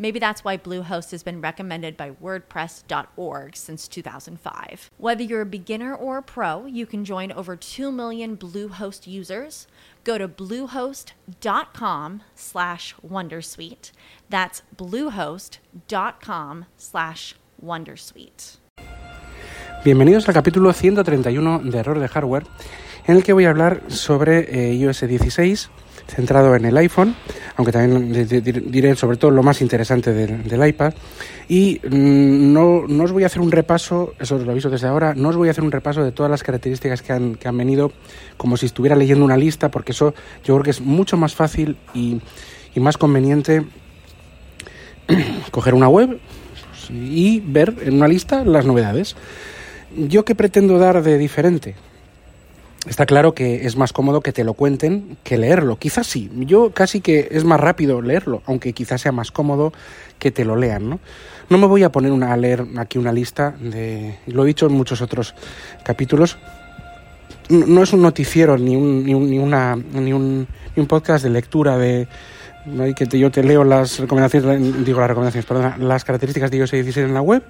Maybe 0.00 0.18
that's 0.18 0.42
why 0.42 0.56
Bluehost 0.56 1.10
has 1.10 1.22
been 1.22 1.42
recommended 1.42 1.94
by 1.94 2.12
WordPress.org 2.12 3.54
since 3.54 3.86
2005. 3.86 4.90
Whether 4.96 5.22
you're 5.22 5.42
a 5.42 5.46
beginner 5.46 5.94
or 5.94 6.16
a 6.16 6.22
pro, 6.22 6.64
you 6.64 6.86
can 6.86 7.04
join 7.04 7.30
over 7.30 7.54
2 7.54 7.92
million 7.92 8.38
Bluehost 8.38 9.06
users. 9.06 9.66
Go 10.04 10.16
to 10.16 10.26
bluehost.com 10.26 12.22
slash 12.34 12.94
wondersuite. 13.06 13.92
That's 14.30 14.62
bluehost.com 14.74 16.64
slash 16.78 17.34
wondersuite. 17.62 18.56
Bienvenidos 19.84 20.26
al 20.28 20.34
capítulo 20.34 20.72
131 20.72 21.58
de 21.58 21.78
Error 21.78 21.98
de 21.98 22.08
Hardware, 22.08 22.46
en 23.06 23.16
el 23.16 23.22
que 23.22 23.34
voy 23.34 23.44
a 23.44 23.50
hablar 23.50 23.82
sobre 23.88 24.48
eh, 24.48 24.72
iOS 24.72 25.00
16 25.00 25.68
centrado 26.10 26.54
en 26.54 26.64
el 26.64 26.76
iPhone, 26.76 27.14
aunque 27.56 27.72
también 27.72 28.12
diré 28.70 28.94
sobre 28.96 29.16
todo 29.16 29.30
lo 29.30 29.42
más 29.42 29.62
interesante 29.62 30.12
del, 30.12 30.68
iPad. 30.68 30.92
Y 31.48 31.80
mm, 31.82 32.52
no, 32.52 32.84
no, 32.86 33.04
os 33.04 33.12
voy 33.12 33.22
a 33.22 33.26
hacer 33.26 33.40
un 33.40 33.50
repaso, 33.50 34.14
eso 34.18 34.36
os 34.36 34.42
lo 34.42 34.52
aviso 34.52 34.70
desde 34.70 34.88
ahora, 34.88 35.14
no 35.14 35.28
os 35.30 35.36
voy 35.36 35.48
a 35.48 35.50
hacer 35.52 35.64
un 35.64 35.72
repaso 35.72 36.04
de 36.04 36.12
todas 36.12 36.30
las 36.30 36.42
características 36.42 37.02
que 37.02 37.12
han, 37.12 37.34
que 37.36 37.48
han 37.48 37.56
venido 37.56 37.92
como 38.36 38.56
si 38.56 38.66
estuviera 38.66 38.96
leyendo 38.96 39.24
una 39.24 39.36
lista, 39.36 39.70
porque 39.70 39.92
eso 39.92 40.14
yo 40.44 40.54
creo 40.54 40.64
que 40.64 40.70
es 40.70 40.80
mucho 40.80 41.16
más 41.16 41.34
fácil 41.34 41.76
y, 41.94 42.20
y 42.74 42.80
más 42.80 42.98
conveniente 42.98 43.64
coger 45.50 45.74
una 45.74 45.88
web 45.88 46.18
y 46.90 47.40
ver 47.40 47.74
en 47.82 47.94
una 47.94 48.08
lista 48.08 48.44
las 48.44 48.66
novedades. 48.66 49.16
¿Yo 49.96 50.24
qué 50.24 50.34
pretendo 50.34 50.78
dar 50.78 51.02
de 51.02 51.18
diferente? 51.18 51.74
Está 52.86 53.04
claro 53.04 53.34
que 53.34 53.66
es 53.66 53.76
más 53.76 53.92
cómodo 53.92 54.22
que 54.22 54.32
te 54.32 54.42
lo 54.42 54.54
cuenten 54.54 55.18
que 55.22 55.36
leerlo. 55.36 55.76
Quizás 55.76 56.06
sí. 56.06 56.30
Yo 56.34 56.70
casi 56.70 57.02
que 57.02 57.28
es 57.30 57.44
más 57.44 57.60
rápido 57.60 58.00
leerlo, 58.00 58.42
aunque 58.46 58.72
quizás 58.72 59.02
sea 59.02 59.12
más 59.12 59.30
cómodo 59.30 59.72
que 60.18 60.30
te 60.30 60.46
lo 60.46 60.56
lean, 60.56 60.88
¿no? 60.88 61.00
No 61.50 61.58
me 61.58 61.66
voy 61.66 61.82
a 61.82 61.92
poner 61.92 62.12
una, 62.12 62.32
a 62.32 62.36
leer 62.36 62.64
aquí 62.78 62.96
una 62.96 63.12
lista 63.12 63.54
de... 63.60 64.18
Lo 64.26 64.44
he 64.44 64.46
dicho 64.46 64.66
en 64.66 64.72
muchos 64.72 65.02
otros 65.02 65.34
capítulos. 65.84 66.38
No, 67.50 67.82
es 67.82 67.92
un 67.92 68.02
noticiero 68.02 68.56
ni 68.56 68.76
un, 68.76 69.04
ni, 69.04 69.12
un, 69.12 69.28
ni, 69.28 69.38
una, 69.38 69.76
ni, 69.76 70.12
un, 70.12 70.46
ni 70.76 70.80
un 70.80 70.86
podcast 70.86 71.24
de 71.24 71.30
lectura 71.30 71.76
de... 71.76 72.06
que 72.96 73.18
yo 73.18 73.30
te 73.30 73.42
leo 73.42 73.64
las 73.64 73.98
recomendaciones, 73.98 74.84
digo 74.84 75.00
las 75.00 75.08
recomendaciones, 75.08 75.44
perdón, 75.44 75.88
las 75.88 76.04
características 76.04 76.50
de 76.50 76.58
iOS 76.58 76.70
16 76.70 77.06
en 77.08 77.14
la 77.14 77.20
web 77.20 77.42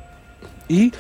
y 0.67 0.93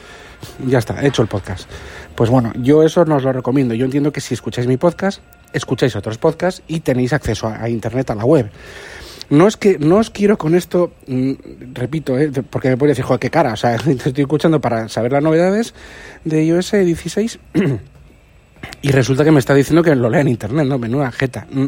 ya 0.66 0.78
está, 0.78 1.02
he 1.02 1.08
hecho 1.08 1.22
el 1.22 1.28
podcast. 1.28 1.69
Pues 2.14 2.30
bueno, 2.30 2.52
yo 2.56 2.83
eso 2.83 3.05
no 3.05 3.17
os 3.17 3.23
lo 3.23 3.33
recomiendo. 3.33 3.74
Yo 3.74 3.84
entiendo 3.84 4.12
que 4.12 4.20
si 4.20 4.34
escucháis 4.34 4.67
mi 4.67 4.77
podcast, 4.77 5.20
escucháis 5.52 5.96
otros 5.96 6.18
podcasts 6.18 6.62
y 6.68 6.80
tenéis 6.80 7.12
acceso 7.12 7.48
a, 7.48 7.68
internet, 7.68 8.11
a 8.11 8.14
la 8.14 8.24
web. 8.24 8.50
No 9.30 9.46
es 9.46 9.56
que 9.56 9.79
no 9.79 9.98
os 9.98 10.11
quiero 10.11 10.36
con 10.36 10.55
esto, 10.55 10.92
mm, 11.06 11.33
repito, 11.73 12.18
¿eh? 12.18 12.33
porque 12.50 12.68
me 12.68 12.77
puede 12.77 12.90
decir, 12.90 13.05
joder, 13.05 13.20
qué 13.20 13.30
cara. 13.30 13.52
O 13.52 13.56
sea, 13.56 13.77
te 13.84 13.92
estoy 13.92 14.23
escuchando 14.23 14.61
para 14.61 14.89
saber 14.89 15.12
las 15.12 15.23
novedades 15.23 15.74
de 16.24 16.45
iOS 16.45 16.73
16 16.73 17.39
y 18.83 18.91
resulta 18.93 19.25
que 19.25 19.31
me 19.31 19.41
está 19.41 19.55
diciendo 19.55 19.83
que 19.83 19.95
lo 19.95 20.09
lea 20.09 20.23
en 20.23 20.29
internet, 20.29 20.67
¿no? 20.67 20.79
Menuda 20.79 21.13
jeta. 21.13 21.47
Mm, 21.51 21.67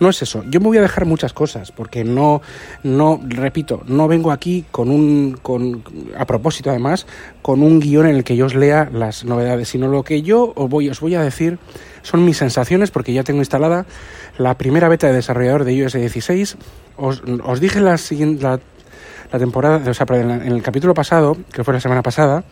no 0.00 0.08
es 0.08 0.22
eso. 0.22 0.44
Yo 0.48 0.60
me 0.60 0.66
voy 0.66 0.78
a 0.78 0.82
dejar 0.82 1.04
muchas 1.04 1.32
cosas 1.32 1.72
porque 1.72 2.04
no, 2.04 2.40
no, 2.82 3.20
repito, 3.26 3.82
no 3.86 4.08
vengo 4.08 4.32
aquí 4.32 4.64
con 4.70 4.90
un, 4.90 5.38
con, 5.42 5.82
a 6.16 6.26
propósito 6.26 6.70
además, 6.70 7.06
con 7.42 7.62
un 7.62 7.80
guion 7.80 8.06
en 8.06 8.16
el 8.16 8.24
que 8.24 8.36
yo 8.36 8.46
os 8.46 8.54
lea 8.54 8.88
las 8.92 9.24
novedades, 9.24 9.68
sino 9.68 9.88
lo 9.88 10.02
que 10.04 10.22
yo 10.22 10.52
os 10.56 10.70
voy, 10.70 10.88
os 10.88 11.00
voy 11.00 11.14
a 11.14 11.22
decir 11.22 11.58
son 12.02 12.24
mis 12.24 12.38
sensaciones 12.38 12.90
porque 12.90 13.12
ya 13.12 13.24
tengo 13.24 13.40
instalada 13.40 13.84
la 14.38 14.56
primera 14.56 14.88
beta 14.88 15.08
de 15.08 15.12
desarrollador 15.14 15.64
de 15.64 15.74
iOS 15.74 15.92
16. 15.94 16.56
Os, 16.96 17.22
os 17.44 17.60
dije 17.60 17.80
la, 17.80 17.98
la, 18.40 18.60
la 19.32 19.38
temporada, 19.38 19.90
o 19.90 19.94
sea, 19.94 20.06
en 20.10 20.30
el 20.30 20.62
capítulo 20.62 20.94
pasado, 20.94 21.36
que 21.52 21.64
fue 21.64 21.74
la 21.74 21.80
semana 21.80 22.02
pasada, 22.02 22.44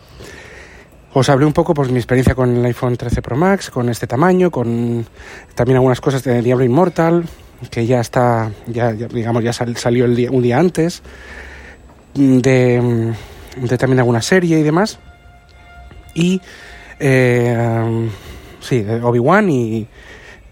os 1.13 1.29
hablé 1.29 1.45
un 1.45 1.53
poco 1.53 1.73
pues 1.73 1.89
mi 1.89 1.97
experiencia 1.97 2.35
con 2.35 2.57
el 2.57 2.65
iPhone 2.65 2.97
13 2.97 3.21
Pro 3.21 3.35
Max, 3.35 3.69
con 3.69 3.89
este 3.89 4.07
tamaño, 4.07 4.51
con 4.51 5.05
también 5.55 5.77
algunas 5.77 6.01
cosas 6.01 6.23
de 6.23 6.41
Diablo 6.41 6.65
Immortal, 6.65 7.25
que 7.71 7.85
ya 7.85 7.99
está, 7.99 8.51
ya, 8.67 8.91
digamos, 8.91 9.43
ya 9.43 9.53
salió 9.53 10.05
el 10.05 10.15
día, 10.15 10.31
un 10.31 10.43
día 10.43 10.59
antes, 10.59 11.01
de, 12.13 13.13
también 13.79 13.99
alguna 13.99 14.21
serie 14.21 14.59
y 14.59 14.63
demás. 14.63 14.99
Y 16.13 16.41
eh, 16.99 18.09
sí, 18.59 18.85
Obi-Wan 19.01 19.49
y, 19.49 19.87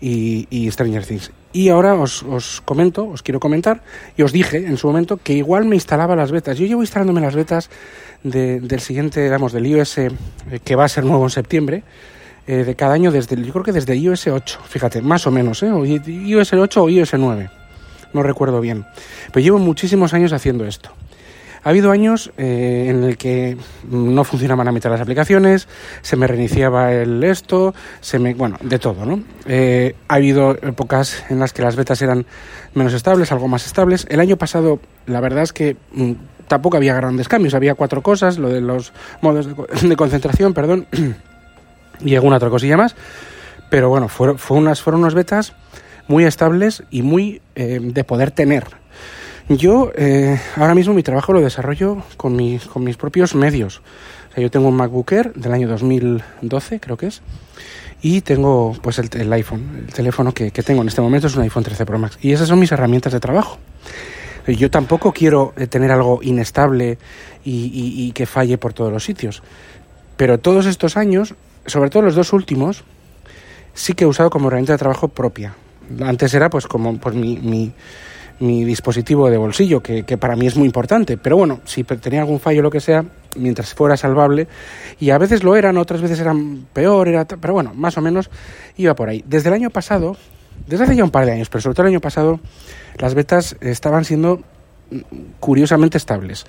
y, 0.02 0.48
y 0.50 0.72
Stranger 0.72 1.06
Things. 1.06 1.32
Y 1.56 1.70
ahora 1.70 1.96
os, 1.96 2.22
os, 2.24 2.60
comento, 2.68 3.08
os 3.08 3.24
quiero 3.24 3.40
comentar, 3.40 3.80
y 4.18 4.24
os 4.24 4.34
dije 4.34 4.58
en 4.58 4.76
su 4.76 4.88
momento 4.88 5.16
que 5.16 5.32
igual 5.32 5.64
me 5.64 5.76
instalaba 5.76 6.14
las 6.14 6.30
betas. 6.30 6.58
Yo 6.58 6.66
llevo 6.66 6.84
instalándome 6.84 7.22
las 7.22 7.34
betas 7.34 7.70
del 8.24 8.80
siguiente, 8.82 9.24
digamos, 9.24 9.54
del 9.54 9.66
iOS 9.66 10.00
eh, 10.00 10.10
que 10.66 10.76
va 10.76 10.84
a 10.84 10.90
ser 10.90 11.06
nuevo 11.06 11.24
en 11.24 11.30
septiembre, 11.30 11.84
eh, 12.46 12.66
de 12.66 12.76
cada 12.76 12.96
año 12.96 13.10
desde, 13.10 13.42
yo 13.42 13.54
creo 13.54 13.64
que 13.64 13.72
desde 13.72 13.96
iOS 13.96 14.28
8, 14.28 14.60
fíjate, 14.68 15.02
más 15.02 15.28
o 15.28 15.32
menos, 15.32 15.64
¿eh? 15.64 15.72
iOS 16.06 16.52
8 16.52 16.84
o 16.84 16.90
iOS 16.90 17.14
9, 17.14 17.50
no 18.12 18.22
recuerdo 18.22 18.60
bien. 18.60 18.86
Pero 19.32 19.42
llevo 19.42 19.58
muchísimos 19.58 20.14
años 20.14 20.34
haciendo 20.34 20.66
esto. 20.66 20.92
Ha 21.66 21.70
habido 21.70 21.90
años 21.90 22.32
eh, 22.38 22.86
en 22.90 23.04
el 23.04 23.18
que 23.18 23.58
no 23.90 24.24
funcionaban 24.24 24.68
a 24.68 24.72
mitad 24.72 24.92
las 24.92 25.02
aplicaciones, 25.02 25.68
se 26.04 26.16
me 26.16 26.28
reiniciaba 26.28 26.94
el 26.94 27.24
esto, 27.24 27.74
se 28.02 28.20
me, 28.20 28.36
bueno, 28.36 28.58
de 28.62 28.78
todo, 28.78 29.04
¿no? 29.04 29.24
Eh, 29.48 29.96
ha 30.08 30.14
habido 30.14 30.52
épocas 30.52 31.24
en 31.28 31.40
las 31.40 31.54
que 31.54 31.64
las 31.64 31.76
betas 31.76 32.04
eran 32.04 32.28
menos 32.76 32.94
estables, 32.94 33.32
algo 33.32 33.48
más 33.48 33.66
estables. 33.66 34.06
El 34.12 34.20
año 34.20 34.38
pasado, 34.38 34.80
la 35.08 35.20
verdad 35.22 35.42
es 35.42 35.54
que 35.54 35.76
mm, 35.92 36.12
tampoco 36.48 36.78
había 36.78 36.94
grandes 36.94 37.28
cambios, 37.28 37.56
había 37.56 37.74
cuatro 37.74 38.04
cosas, 38.04 38.38
lo 38.38 38.50
de 38.50 38.62
los 38.62 38.94
modos 39.22 39.48
de, 39.48 39.96
concentración, 39.98 40.54
perdón, 40.54 40.86
y 42.00 42.14
alguna 42.14 42.36
otra 42.36 42.52
cosilla 42.52 42.78
más. 42.78 42.96
Pero 43.72 43.90
bueno, 43.90 44.08
fueron, 44.08 44.38
unas, 44.50 44.84
fueron 44.84 45.02
unas 45.02 45.16
betas 45.16 45.56
muy 46.08 46.26
estables 46.26 46.84
y 46.92 47.02
muy 47.02 47.42
eh, 47.56 47.80
de 47.82 48.04
poder 48.04 48.30
tener 48.30 48.85
yo 49.50 49.92
eh, 49.96 50.40
ahora 50.56 50.76
mismo 50.76 50.94
mi 50.94 51.04
trabajo 51.04 51.34
lo 51.34 51.42
desarrollo 51.42 52.04
con, 52.18 52.38
con 52.72 52.84
mis 52.84 52.98
propios 52.98 53.36
medios. 53.36 53.82
O 54.32 54.34
sea, 54.34 54.44
yo 54.44 54.52
tengo 54.52 54.68
un 54.68 54.76
MacBook 54.76 55.12
Air 55.12 55.34
del 55.34 55.54
año 55.54 55.68
2012, 55.68 56.80
creo 56.80 56.98
que 56.98 57.08
es, 57.08 57.22
y 58.02 58.22
tengo 58.22 58.76
pues 58.82 59.00
el, 59.00 59.34
iPhone, 59.34 59.86
el 59.88 59.94
teléfono 59.94 60.34
que, 60.34 60.52
tengo 60.52 60.82
en 60.82 60.88
este 60.88 61.02
momento 61.02 61.28
es 61.28 61.36
un 61.36 61.44
iPhone 61.44 61.64
13 61.64 61.86
Pro 61.86 62.00
Max. 62.00 62.18
Y 62.22 62.32
esas 62.32 62.48
son 62.48 62.60
mis 62.60 62.72
herramientas 62.72 63.14
de 63.14 63.20
trabajo. 63.20 63.58
Yo 64.48 64.70
tampoco 64.70 65.12
quiero 65.12 65.54
eh, 65.58 65.66
tener 65.68 65.92
algo 65.92 66.20
inestable 66.22 67.00
y, 67.44 67.72
y 67.74 68.12
que 68.12 68.26
falle 68.26 68.58
por 68.58 68.74
todos 68.74 68.92
los 68.92 69.04
sitios. 69.04 69.42
Pero 70.18 70.38
todos 70.40 70.66
estos 70.66 70.98
años, 70.98 71.34
sobre 71.66 71.90
todo 71.90 72.04
los 72.04 72.16
dos 72.16 72.32
últimos, 72.32 72.84
sí 73.74 73.94
que 73.94 74.06
he 74.06 74.08
usado 74.08 74.30
como 74.30 74.48
herramienta 74.48 74.74
de 74.74 74.80
trabajo 74.80 75.08
propia. 75.08 75.56
Antes 76.02 76.34
era 76.34 76.50
pues 76.50 76.68
como 76.68 76.98
pues 76.98 77.16
mi, 77.16 77.38
mi 77.38 77.74
mi 78.40 78.66
dispositivo 78.66 79.30
de 79.30 79.38
bolsillo, 79.38 79.82
que, 79.82 80.04
para 80.18 80.36
mí 80.36 80.48
es 80.48 80.56
muy 80.56 80.66
importante. 80.66 81.18
Pero 81.18 81.38
bueno, 81.38 81.62
si 81.66 81.84
tenía 81.84 82.22
algún 82.22 82.40
fallo 82.40 82.60
o 82.60 82.64
lo 82.64 82.72
que 82.72 82.80
sea, 82.80 83.06
mientras 83.36 83.74
fuera 83.74 83.98
salvable, 83.98 84.48
y 85.00 85.10
a 85.10 85.18
veces 85.18 85.44
lo 85.44 85.56
eran, 85.56 85.78
otras 85.78 86.02
veces 86.02 86.20
eran 86.20 86.68
peor, 86.74 87.08
era, 87.08 87.26
pero 87.26 87.54
bueno, 87.54 87.74
más 87.74 87.98
o 87.98 88.02
menos 88.02 88.30
iba 88.78 88.96
por 88.96 89.10
ahí. 89.10 89.24
Desde 89.28 89.50
el 89.50 89.56
año 89.56 89.70
pasado, 89.70 90.18
desde 90.68 90.86
hace 90.86 90.96
ya 90.96 91.04
un 91.04 91.12
par 91.12 91.26
de 91.26 91.34
años, 91.34 91.50
pero 91.50 91.62
sobre 91.62 91.76
todo 91.76 91.88
el 91.88 91.94
año 91.94 92.02
pasado, 92.02 92.40
las 92.98 93.14
betas 93.14 93.56
estaban 93.62 94.06
siendo 94.06 94.42
curiosamente 95.40 95.98
estables. 95.98 96.46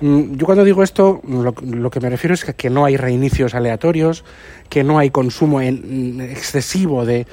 Mm, 0.00 0.36
yo 0.36 0.46
cuando 0.46 0.64
digo 0.64 0.82
esto, 0.82 1.20
lo, 1.24 1.90
que 1.90 2.00
me 2.00 2.10
refiero 2.10 2.34
es 2.34 2.44
que, 2.44 2.54
que, 2.54 2.70
no 2.70 2.84
hay 2.84 2.96
reinicios 2.96 3.54
aleatorios, 3.54 4.24
que 4.68 4.84
no 4.84 4.98
hay 4.98 5.10
consumo 5.10 5.60
excesivo 5.60 7.04
de, 7.04 7.26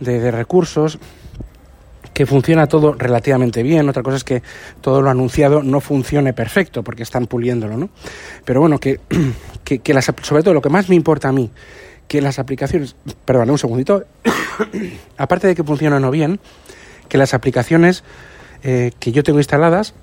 de 0.00 0.30
recursos, 0.30 0.98
que 2.14 2.26
funciona 2.26 2.66
todo 2.66 2.92
relativamente 2.92 3.62
bien. 3.62 3.88
Otra 3.88 4.02
cosa 4.02 4.16
es 4.16 4.24
que 4.24 4.42
todo 4.80 5.02
lo 5.02 5.10
anunciado 5.10 5.62
no 5.62 5.80
funcione 5.80 6.32
perfecto 6.32 6.82
porque 6.82 7.02
están 7.02 7.26
puliéndolo, 7.26 7.76
¿no? 7.76 7.90
Pero 8.44 8.60
bueno, 8.60 8.78
que, 8.78 9.00
que, 9.64 9.94
las, 9.94 10.12
sobre 10.22 10.42
todo 10.42 10.54
lo 10.54 10.62
que 10.62 10.70
más 10.70 10.88
me 10.88 10.96
importa 10.96 11.28
a 11.28 11.32
mí, 11.32 11.50
que 12.08 12.20
las 12.20 12.38
aplicaciones, 12.38 12.96
perdón, 13.24 13.50
un 13.50 13.58
segundito, 13.58 14.04
aparte 15.16 15.46
de 15.46 15.54
que 15.54 15.64
funcionan 15.64 16.04
o 16.04 16.10
bien, 16.10 16.40
que 17.08 17.18
las 17.18 17.34
aplicaciones 17.34 18.04
eh, 18.62 18.92
que 18.98 19.12
yo 19.12 19.22
tengo 19.22 19.38
instaladas 19.38 19.94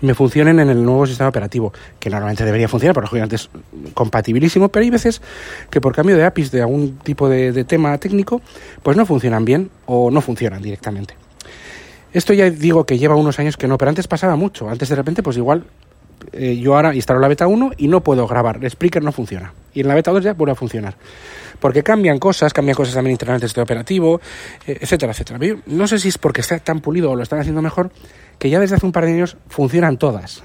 me 0.00 0.14
funcionen 0.14 0.60
en 0.60 0.70
el 0.70 0.84
nuevo 0.84 1.06
sistema 1.06 1.28
operativo, 1.28 1.72
que 1.98 2.10
normalmente 2.10 2.44
debería 2.44 2.68
funcionar, 2.68 2.94
porque 2.94 3.06
lógicamente 3.06 3.36
es 3.36 3.50
compatibilísimo, 3.94 4.68
pero 4.68 4.84
hay 4.84 4.90
veces 4.90 5.20
que 5.70 5.80
por 5.80 5.94
cambio 5.94 6.16
de 6.16 6.24
APIs 6.24 6.50
de 6.50 6.62
algún 6.62 6.98
tipo 6.98 7.28
de, 7.28 7.64
tema 7.64 7.96
técnico, 7.98 8.40
pues 8.82 8.96
no 8.96 9.06
funcionan 9.06 9.44
bien 9.44 9.70
o 9.86 10.10
no 10.10 10.20
funcionan 10.20 10.62
directamente. 10.62 11.14
Esto 12.12 12.32
ya 12.32 12.50
digo 12.50 12.84
que 12.84 12.98
lleva 12.98 13.14
unos 13.14 13.38
años 13.38 13.56
que 13.56 13.68
no, 13.68 13.78
pero 13.78 13.90
antes 13.90 14.08
pasaba 14.08 14.34
mucho. 14.34 14.68
Antes 14.68 14.88
de 14.88 14.96
repente, 14.96 15.22
pues 15.22 15.36
igual 15.36 15.64
eh, 16.32 16.58
yo 16.58 16.74
ahora 16.74 16.94
instalo 16.94 17.20
la 17.20 17.28
beta 17.28 17.46
1 17.46 17.72
y 17.76 17.86
no 17.86 18.02
puedo 18.02 18.26
grabar. 18.26 18.58
El 18.60 18.68
Spreaker 18.68 19.02
no 19.02 19.12
funciona. 19.12 19.52
Y 19.74 19.80
en 19.80 19.88
la 19.88 19.94
beta 19.94 20.10
2 20.10 20.22
ya 20.22 20.34
vuelve 20.34 20.52
a 20.52 20.54
funcionar. 20.54 20.96
Porque 21.58 21.82
cambian 21.82 22.18
cosas, 22.18 22.52
cambian 22.52 22.74
cosas 22.74 22.94
también 22.94 23.12
internamente 23.12 23.44
del 23.44 23.50
sistema 23.50 23.64
operativo, 23.64 24.20
eh, 24.66 24.78
etcétera, 24.80 25.12
etcétera. 25.12 25.38
no 25.66 25.86
sé 25.86 25.98
si 25.98 26.08
es 26.08 26.18
porque 26.18 26.40
está 26.40 26.58
tan 26.58 26.80
pulido 26.80 27.10
o 27.10 27.16
lo 27.16 27.22
están 27.22 27.38
haciendo 27.38 27.62
mejor, 27.62 27.90
que 28.38 28.50
ya 28.50 28.58
desde 28.58 28.76
hace 28.76 28.86
un 28.86 28.92
par 28.92 29.04
de 29.04 29.12
años 29.12 29.36
funcionan 29.48 29.98
todas, 29.98 30.42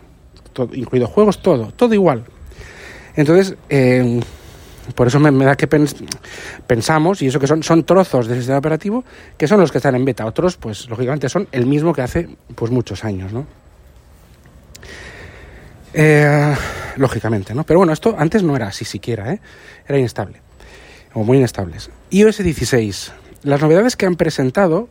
incluidos 0.73 1.09
juegos, 1.09 1.41
todo, 1.41 1.71
todo 1.71 1.93
igual. 1.93 2.25
Entonces, 3.15 3.55
eh, 3.69 4.19
por 4.93 5.07
eso 5.07 5.19
me, 5.19 5.45
da 5.45 5.55
que 5.55 5.67
pensamos, 6.67 7.21
y 7.21 7.27
eso 7.27 7.39
que 7.39 7.47
son, 7.47 7.63
son 7.63 7.83
trozos 7.85 8.27
del 8.27 8.37
sistema 8.37 8.59
operativo, 8.59 9.03
que 9.37 9.47
son 9.47 9.59
los 9.59 9.71
que 9.71 9.79
están 9.79 9.95
en 9.95 10.05
beta. 10.05 10.25
Otros, 10.25 10.57
pues 10.57 10.87
lógicamente 10.89 11.29
son 11.29 11.47
el 11.51 11.65
mismo 11.65 11.93
que 11.93 12.01
hace 12.01 12.29
pues 12.53 12.71
muchos 12.71 13.03
años, 13.03 13.33
¿no? 13.33 13.45
Eh, 15.97 16.55
lógicamente, 16.97 17.55
¿no? 17.55 17.63
Pero 17.63 17.79
bueno, 17.79 17.93
esto 17.93 18.15
antes 18.17 18.43
no 18.43 18.55
era 18.55 18.67
así 18.67 18.83
siquiera, 18.83 19.31
¿eh? 19.31 19.39
Era 19.87 19.97
inestable, 19.97 20.41
o 21.13 21.23
muy 21.23 21.37
inestables. 21.37 21.89
iOS 22.09 22.39
16. 22.39 23.13
Las 23.43 23.61
novedades 23.61 23.95
que 23.95 24.05
han 24.05 24.15
presentado 24.15 24.89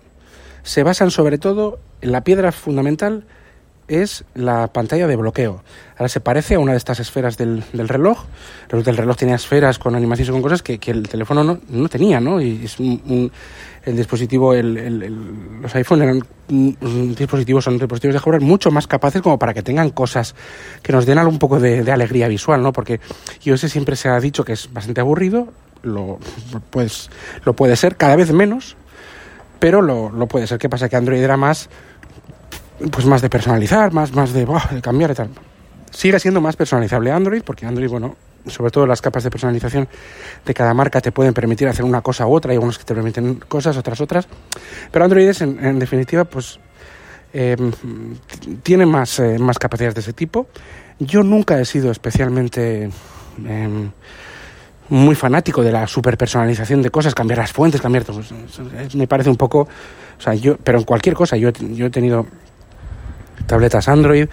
se 0.62 0.82
basan 0.82 1.10
sobre 1.10 1.36
todo 1.36 1.78
en 2.00 2.10
la 2.12 2.24
piedra 2.24 2.52
fundamental 2.52 3.26
es 3.86 4.24
la 4.34 4.68
pantalla 4.72 5.06
de 5.06 5.16
bloqueo. 5.16 5.62
Ahora 5.96 6.08
se 6.08 6.20
parece 6.20 6.54
a 6.54 6.58
una 6.58 6.72
de 6.72 6.78
estas 6.78 7.00
esferas 7.00 7.36
del, 7.36 7.64
del 7.72 7.88
reloj. 7.88 8.24
El 8.70 8.84
reloj 8.96 9.16
tenía 9.16 9.34
esferas 9.34 9.78
con 9.78 9.94
animaciones 9.94 10.30
y 10.30 10.32
con 10.32 10.40
cosas 10.40 10.62
que, 10.62 10.80
el 10.86 11.08
teléfono 11.08 11.44
no, 11.44 11.60
no, 11.68 11.88
tenía, 11.88 12.20
¿no? 12.20 12.40
Y 12.40 12.64
es 12.64 12.78
un, 12.78 13.30
el 13.84 13.96
dispositivo, 13.96 14.54
el, 14.54 15.60
los 15.60 15.74
iPhone 15.74 16.02
eran 16.02 16.22
dispositivos, 16.48 17.64
son 17.64 17.78
dispositivos 17.78 18.14
de 18.14 18.20
hardware 18.20 18.40
mucho 18.40 18.70
más 18.70 18.86
capaces 18.86 19.20
como 19.20 19.38
para 19.38 19.52
que 19.52 19.62
tengan 19.62 19.90
cosas 19.90 20.34
que 20.82 20.92
nos 20.92 21.06
den 21.06 21.18
un 21.18 21.38
poco 21.38 21.60
de, 21.60 21.90
alegría 21.90 22.28
visual, 22.28 22.62
¿no? 22.62 22.72
Porque 22.72 23.00
iOS 23.44 23.62
siempre 23.62 23.96
se 23.96 24.08
ha 24.08 24.18
dicho 24.20 24.44
que 24.44 24.54
es 24.54 24.72
bastante 24.72 25.00
aburrido, 25.00 25.48
lo, 25.82 26.18
pues, 26.70 27.10
lo 27.44 27.54
puede 27.54 27.76
ser 27.76 27.96
cada 27.96 28.16
vez 28.16 28.32
menos, 28.32 28.76
pero 29.58 29.82
lo, 29.82 30.10
lo 30.10 30.26
puede 30.26 30.46
ser. 30.46 30.58
¿Qué 30.58 30.68
pasa? 30.68 30.88
Que 30.88 30.96
Android 30.96 31.22
era 31.22 31.36
más, 31.36 31.68
pues 32.90 33.06
más 33.06 33.22
de 33.22 33.30
personalizar, 33.30 33.92
más, 33.92 34.12
más 34.12 34.32
de, 34.32 34.46
de 34.72 34.82
cambiar 34.82 35.10
y 35.10 35.14
tal. 35.14 35.28
Sigue 35.90 36.18
siendo 36.18 36.40
más 36.40 36.56
personalizable 36.56 37.12
Android, 37.12 37.42
porque 37.42 37.66
Android, 37.66 37.88
bueno, 37.88 38.16
sobre 38.46 38.70
todo 38.70 38.86
las 38.86 39.00
capas 39.00 39.24
de 39.24 39.30
personalización 39.30 39.88
de 40.44 40.54
cada 40.54 40.74
marca 40.74 41.00
te 41.00 41.12
pueden 41.12 41.34
permitir 41.34 41.68
hacer 41.68 41.84
una 41.84 42.02
cosa 42.02 42.26
u 42.26 42.34
otra, 42.34 42.50
hay 42.50 42.56
algunos 42.56 42.78
que 42.78 42.84
te 42.84 42.94
permiten 42.94 43.36
cosas, 43.48 43.76
otras 43.76 44.00
otras, 44.00 44.26
pero 44.90 45.04
Android 45.04 45.28
es, 45.28 45.40
en, 45.40 45.78
definitiva, 45.78 46.24
pues 46.24 46.58
eh, 47.32 47.56
tiene 48.62 48.86
más, 48.86 49.18
eh, 49.18 49.38
más 49.38 49.58
capacidades 49.58 49.94
de 49.94 50.00
ese 50.02 50.12
tipo. 50.12 50.46
Yo 50.98 51.22
nunca 51.22 51.60
he 51.60 51.64
sido 51.64 51.90
especialmente 51.90 52.90
em, 53.44 53.90
muy 54.88 55.14
fanático 55.14 55.62
de 55.62 55.72
la 55.72 55.86
superpersonalización 55.86 56.82
de 56.82 56.90
cosas, 56.90 57.14
cambiar 57.14 57.38
las 57.38 57.52
fuentes, 57.52 57.80
cambiar 57.80 58.04
todo. 58.04 58.20
Me 58.94 59.06
parece 59.06 59.30
un 59.30 59.36
poco, 59.36 59.60
o 60.18 60.20
sea, 60.20 60.34
yo, 60.34 60.56
pero 60.56 60.78
en 60.78 60.84
cualquier 60.84 61.14
cosa, 61.14 61.36
yo, 61.36 61.50
yo 61.50 61.86
he 61.86 61.90
tenido 61.90 62.26
tabletas 63.46 63.88
Android, 63.88 64.28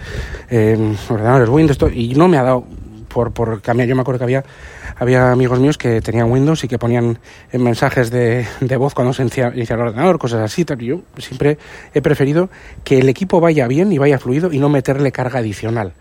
eh, 0.50 0.96
ordenadores 1.08 1.48
Windows, 1.48 1.78
y 1.94 2.14
no 2.14 2.28
me 2.28 2.38
ha 2.38 2.42
dado 2.42 2.64
por, 3.12 3.32
por 3.32 3.60
cambiar. 3.62 3.88
Yo 3.88 3.94
me 3.94 4.02
acuerdo 4.02 4.18
que 4.18 4.24
había, 4.24 4.44
había 4.96 5.30
amigos 5.30 5.60
míos 5.60 5.78
que 5.78 6.00
tenían 6.00 6.30
Windows 6.30 6.64
y 6.64 6.68
que 6.68 6.78
ponían 6.78 7.18
mensajes 7.52 8.10
de, 8.10 8.46
de 8.60 8.76
voz 8.76 8.94
cuando 8.94 9.12
se 9.12 9.22
inicia, 9.22 9.52
el 9.54 9.80
ordenador, 9.80 10.18
cosas 10.18 10.40
así. 10.40 10.64
Yo 10.78 11.00
siempre 11.18 11.58
he 11.94 12.00
preferido 12.00 12.48
que 12.84 12.98
el 12.98 13.08
equipo 13.08 13.40
vaya 13.40 13.66
bien 13.66 13.92
y 13.92 13.98
vaya 13.98 14.18
fluido 14.18 14.52
y 14.52 14.58
no 14.58 14.68
meterle 14.68 15.12
carga 15.12 15.40
adicional. 15.40 15.92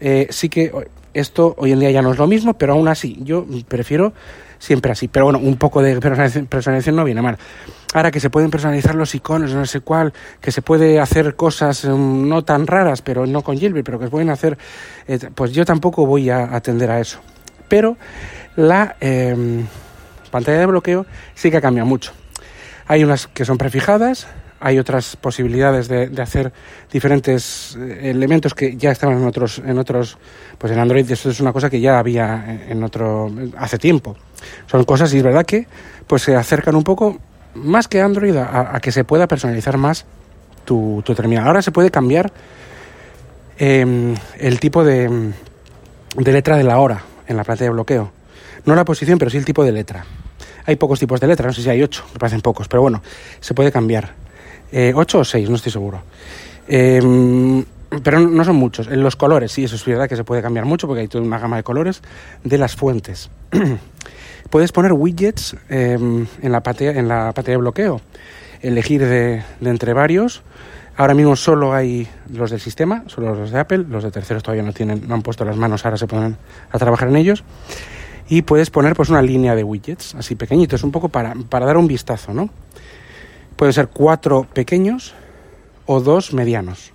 Eh, 0.00 0.28
sí 0.30 0.48
que 0.48 0.72
esto 1.14 1.54
hoy 1.58 1.72
en 1.72 1.80
día 1.80 1.90
ya 1.90 2.02
no 2.02 2.12
es 2.12 2.18
lo 2.18 2.26
mismo, 2.26 2.54
pero 2.54 2.74
aún 2.74 2.88
así 2.88 3.18
yo 3.22 3.46
prefiero 3.68 4.12
siempre 4.64 4.90
así. 4.90 5.08
Pero 5.08 5.26
bueno, 5.26 5.38
un 5.38 5.56
poco 5.56 5.82
de 5.82 6.00
personalización 6.00 6.96
no 6.96 7.04
viene 7.04 7.20
mal. 7.20 7.36
Ahora 7.92 8.10
que 8.10 8.18
se 8.18 8.30
pueden 8.30 8.50
personalizar 8.50 8.94
los 8.94 9.14
iconos, 9.14 9.52
no 9.52 9.66
sé 9.66 9.80
cuál, 9.80 10.12
que 10.40 10.50
se 10.50 10.62
puede 10.62 10.98
hacer 10.98 11.36
cosas 11.36 11.84
mm, 11.84 12.28
no 12.28 12.42
tan 12.44 12.66
raras, 12.66 13.02
pero 13.02 13.26
no 13.26 13.42
con 13.42 13.58
Gilbert, 13.58 13.84
pero 13.84 13.98
que 13.98 14.06
se 14.06 14.10
pueden 14.10 14.30
hacer, 14.30 14.58
eh, 15.06 15.18
pues 15.34 15.52
yo 15.52 15.64
tampoco 15.64 16.06
voy 16.06 16.30
a 16.30 16.56
atender 16.56 16.90
a 16.90 16.98
eso. 16.98 17.20
Pero 17.68 17.96
la 18.56 18.96
em, 19.00 19.66
pantalla 20.30 20.58
de 20.58 20.66
bloqueo 20.66 21.06
sí 21.34 21.50
que 21.50 21.60
cambia 21.60 21.84
mucho. 21.84 22.12
Hay 22.86 23.04
unas 23.04 23.26
que 23.26 23.44
son 23.44 23.58
prefijadas, 23.58 24.26
hay 24.64 24.78
otras 24.78 25.16
posibilidades 25.16 25.88
de, 25.88 26.10
hacer 26.22 26.50
diferentes 26.90 27.76
eh, 27.78 28.10
elementos 28.10 28.54
que 28.54 28.78
ya 28.78 28.90
estaban 28.90 29.18
en 29.18 29.26
otros, 29.26 29.58
en 29.58 29.78
otros, 29.78 30.16
pues 30.56 30.72
en 30.72 30.78
Android 30.78 31.08
eso 31.10 31.28
es 31.28 31.38
una 31.38 31.52
cosa 31.52 31.68
que 31.68 31.80
ya 31.80 31.98
había 31.98 32.62
en 32.66 32.82
otro 32.82 33.30
hace 33.58 33.76
tiempo. 33.76 34.16
Son 34.66 34.82
cosas 34.84 35.12
y 35.12 35.18
es 35.18 35.22
verdad 35.22 35.44
que 35.44 35.66
pues 36.06 36.22
se 36.22 36.34
acercan 36.34 36.76
un 36.76 36.82
poco 36.82 37.18
más 37.54 37.88
que 37.88 38.00
Android, 38.00 38.34
a, 38.38 38.80
que 38.80 38.90
se 38.90 39.04
pueda 39.04 39.28
personalizar 39.28 39.76
más 39.76 40.06
tu, 40.64 41.02
terminal. 41.14 41.46
Ahora 41.46 41.60
se 41.60 41.70
puede 41.70 41.90
cambiar 41.90 42.32
em, 43.58 44.14
el 44.38 44.60
tipo 44.60 44.82
de, 44.82 45.32
de 46.16 46.32
letra 46.32 46.56
de 46.56 46.64
la 46.64 46.78
hora 46.78 47.02
en 47.28 47.36
la 47.36 47.44
pantalla 47.44 47.68
de 47.68 47.74
bloqueo. 47.74 48.12
No 48.64 48.74
la 48.74 48.86
posición, 48.86 49.18
pero 49.18 49.30
sí 49.30 49.36
el 49.36 49.44
tipo 49.44 49.62
de 49.62 49.72
letra. 49.72 50.06
Hay 50.64 50.76
pocos 50.76 50.98
tipos 50.98 51.20
de 51.20 51.26
letra, 51.26 51.46
no 51.46 51.52
sé 51.52 51.60
si 51.62 51.68
hay 51.68 51.82
ocho, 51.82 52.02
me 52.14 52.18
parecen 52.18 52.40
pocos, 52.40 52.66
pero 52.66 52.80
bueno, 52.80 53.02
se 53.40 53.52
puede 53.52 53.70
cambiar. 53.70 54.23
Eh, 54.76 54.92
ocho 54.92 55.20
o 55.20 55.24
seis, 55.24 55.48
no 55.48 55.54
estoy 55.54 55.70
seguro. 55.70 56.02
Em, 56.66 57.64
pero 58.02 58.18
no 58.18 58.42
son 58.42 58.56
muchos. 58.56 58.88
En 58.88 59.04
los 59.04 59.14
colores, 59.14 59.52
sí, 59.52 59.62
eso 59.62 59.76
es 59.76 59.84
verdad 59.84 60.08
que 60.08 60.16
se 60.16 60.24
puede 60.24 60.42
cambiar 60.42 60.64
mucho 60.64 60.88
porque 60.88 61.02
hay 61.02 61.06
toda 61.06 61.22
una 61.22 61.38
gama 61.38 61.56
de 61.56 61.62
colores 61.62 62.02
de 62.42 62.58
las 62.58 62.74
fuentes. 62.74 63.30
Puedes 64.50 64.72
poner 64.72 64.92
widgets 64.92 65.54
em, 65.68 66.26
en, 66.42 66.52
la 66.52 66.60
pantalla, 66.60 66.90
en 66.90 67.06
la 67.06 67.32
pantalla 67.32 67.52
de 67.52 67.58
bloqueo, 67.58 68.00
elegir 68.62 69.06
de, 69.06 69.44
entre 69.62 69.92
varios. 69.92 70.42
Ahora 70.96 71.14
mismo 71.14 71.36
solo 71.36 71.72
hay 71.72 72.08
los 72.32 72.50
del 72.50 72.60
sistema, 72.60 73.04
solo 73.06 73.32
los 73.32 73.52
de 73.52 73.60
Apple, 73.60 73.84
los 73.88 74.02
de 74.02 74.10
terceros 74.10 74.42
todavía 74.42 74.64
no 74.64 74.72
tienen, 74.72 75.06
no 75.06 75.14
han 75.14 75.22
puesto 75.22 75.44
las 75.44 75.56
manos, 75.56 75.84
ahora 75.84 75.98
se 75.98 76.08
ponen 76.08 76.36
a 76.72 76.78
trabajar 76.80 77.06
en 77.08 77.16
ellos. 77.16 77.44
Y 78.28 78.42
puedes 78.42 78.70
poner 78.70 78.96
pues 78.96 79.08
una 79.08 79.22
línea 79.22 79.54
de 79.54 79.62
widgets, 79.62 80.16
así 80.16 80.34
pequeñitos, 80.34 80.82
un 80.82 80.90
poco 80.90 81.10
para, 81.10 81.36
para 81.48 81.64
dar 81.64 81.76
un 81.76 81.86
vistazo, 81.86 82.34
¿no? 82.34 82.50
Pueden 83.56 83.72
ser 83.72 83.88
cuatro 83.88 84.46
pequeños 84.52 85.14
o 85.86 86.00
dos 86.00 86.32
medianos. 86.32 86.92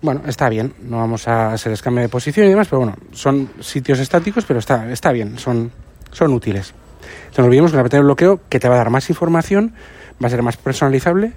Bueno, 0.00 0.22
está 0.26 0.48
bien, 0.48 0.74
no 0.82 0.98
vamos 0.98 1.28
a 1.28 1.52
hacer 1.52 1.78
cambio 1.80 2.02
de 2.02 2.08
posición 2.08 2.46
y 2.46 2.50
demás, 2.50 2.68
pero 2.68 2.80
bueno, 2.80 2.96
son 3.12 3.50
sitios 3.60 4.00
estáticos, 4.00 4.44
pero 4.44 4.58
está, 4.58 4.90
está 4.90 5.12
bien, 5.12 5.38
son 5.38 5.70
son 6.12 6.32
útiles. 6.32 6.74
Entonces, 7.20 7.38
no 7.38 7.44
olvidemos 7.46 7.70
que 7.72 7.76
la 7.78 7.82
pantalla 7.82 8.02
de 8.02 8.04
bloqueo 8.04 8.40
que 8.48 8.60
te 8.60 8.68
va 8.68 8.76
a 8.76 8.78
dar 8.78 8.90
más 8.90 9.10
información, 9.10 9.74
va 10.22 10.28
a 10.28 10.30
ser 10.30 10.42
más 10.42 10.56
personalizable, 10.56 11.32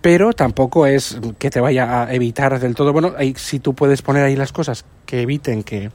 pero 0.00 0.32
tampoco 0.32 0.86
es 0.86 1.18
que 1.38 1.50
te 1.50 1.60
vaya 1.60 2.02
a 2.02 2.12
evitar 2.12 2.58
del 2.60 2.74
todo. 2.74 2.92
Bueno, 2.92 3.14
si 3.36 3.58
tú 3.58 3.74
puedes 3.74 4.02
poner 4.02 4.24
ahí 4.24 4.36
las 4.36 4.52
cosas 4.52 4.84
que 5.06 5.22
eviten 5.22 5.62
que, 5.62 5.90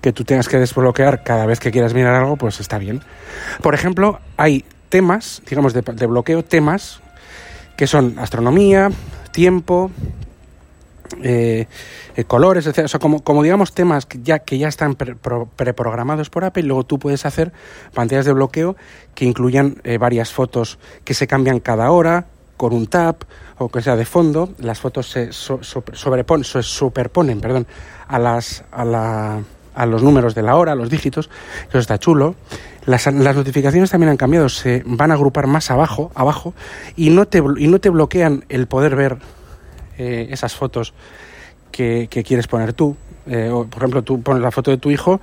que 0.00 0.12
tú 0.12 0.24
tengas 0.24 0.48
que 0.48 0.58
desbloquear 0.58 1.24
cada 1.24 1.46
vez 1.46 1.58
que 1.58 1.70
quieras 1.70 1.94
mirar 1.94 2.14
algo, 2.14 2.36
pues 2.36 2.60
está 2.60 2.78
bien. 2.78 3.00
Por 3.62 3.74
ejemplo, 3.74 4.20
hay 4.36 4.64
temas, 4.90 5.40
digamos, 5.48 5.72
de, 5.72 6.06
bloqueo, 6.06 6.44
temas 6.44 7.00
que 7.76 7.86
son 7.86 8.18
astronomía, 8.18 8.90
tiempo, 9.32 9.90
eh, 11.22 11.66
eh, 12.14 12.24
colores, 12.24 12.66
etc. 12.66 12.80
O 12.84 12.88
sea, 12.88 13.00
como, 13.00 13.24
como, 13.24 13.42
digamos 13.42 13.72
temas 13.72 14.04
que 14.04 14.20
ya, 14.22 14.40
que 14.40 14.58
ya 14.58 14.68
están 14.68 14.96
preprogramados 14.96 16.28
por 16.28 16.44
Apple, 16.44 16.64
luego 16.64 16.84
tú 16.84 16.98
puedes 16.98 17.24
hacer 17.24 17.52
pantallas 17.94 18.26
de 18.26 18.32
bloqueo 18.32 18.76
que 19.14 19.24
incluyan 19.24 19.80
eh, 19.84 19.96
varias 19.96 20.30
fotos 20.32 20.78
que 21.04 21.14
se 21.14 21.26
cambian 21.26 21.60
cada 21.60 21.90
hora 21.90 22.26
con 22.58 22.74
un 22.74 22.86
tap 22.86 23.22
o 23.56 23.70
que 23.70 23.80
sea 23.80 23.96
de 23.96 24.04
fondo. 24.04 24.50
Las 24.58 24.80
fotos 24.80 25.08
se 25.08 25.32
sobreponen, 25.32 26.44
se 26.44 26.62
superponen 26.62 27.40
perdón, 27.40 27.66
a, 28.06 28.18
las, 28.18 28.64
a, 28.70 28.84
la, 28.84 29.42
a 29.80 29.86
los 29.86 30.02
números 30.02 30.34
de 30.34 30.42
la 30.42 30.56
hora, 30.56 30.72
a 30.72 30.74
los 30.74 30.90
dígitos, 30.90 31.30
eso 31.68 31.78
está 31.78 31.98
chulo. 31.98 32.34
Las, 32.84 33.06
las, 33.06 33.34
notificaciones 33.34 33.90
también 33.90 34.10
han 34.10 34.18
cambiado, 34.18 34.50
se 34.50 34.82
van 34.84 35.10
a 35.10 35.14
agrupar 35.14 35.46
más 35.46 35.70
abajo, 35.70 36.12
abajo, 36.14 36.52
y 36.96 37.08
no 37.08 37.26
te, 37.26 37.38
y 37.38 37.66
no 37.66 37.78
te 37.78 37.88
bloquean 37.88 38.44
el 38.50 38.66
poder 38.66 38.94
ver 38.94 39.18
eh, 39.96 40.28
esas 40.30 40.54
fotos 40.54 40.92
que, 41.72 42.08
que, 42.10 42.22
quieres 42.22 42.46
poner 42.46 42.74
tú. 42.74 42.94
Eh, 43.26 43.48
o, 43.50 43.66
por 43.66 43.78
ejemplo, 43.78 44.02
tú 44.02 44.20
pones 44.22 44.42
la 44.42 44.50
foto 44.50 44.70
de 44.70 44.76
tu 44.76 44.90
hijo 44.90 45.20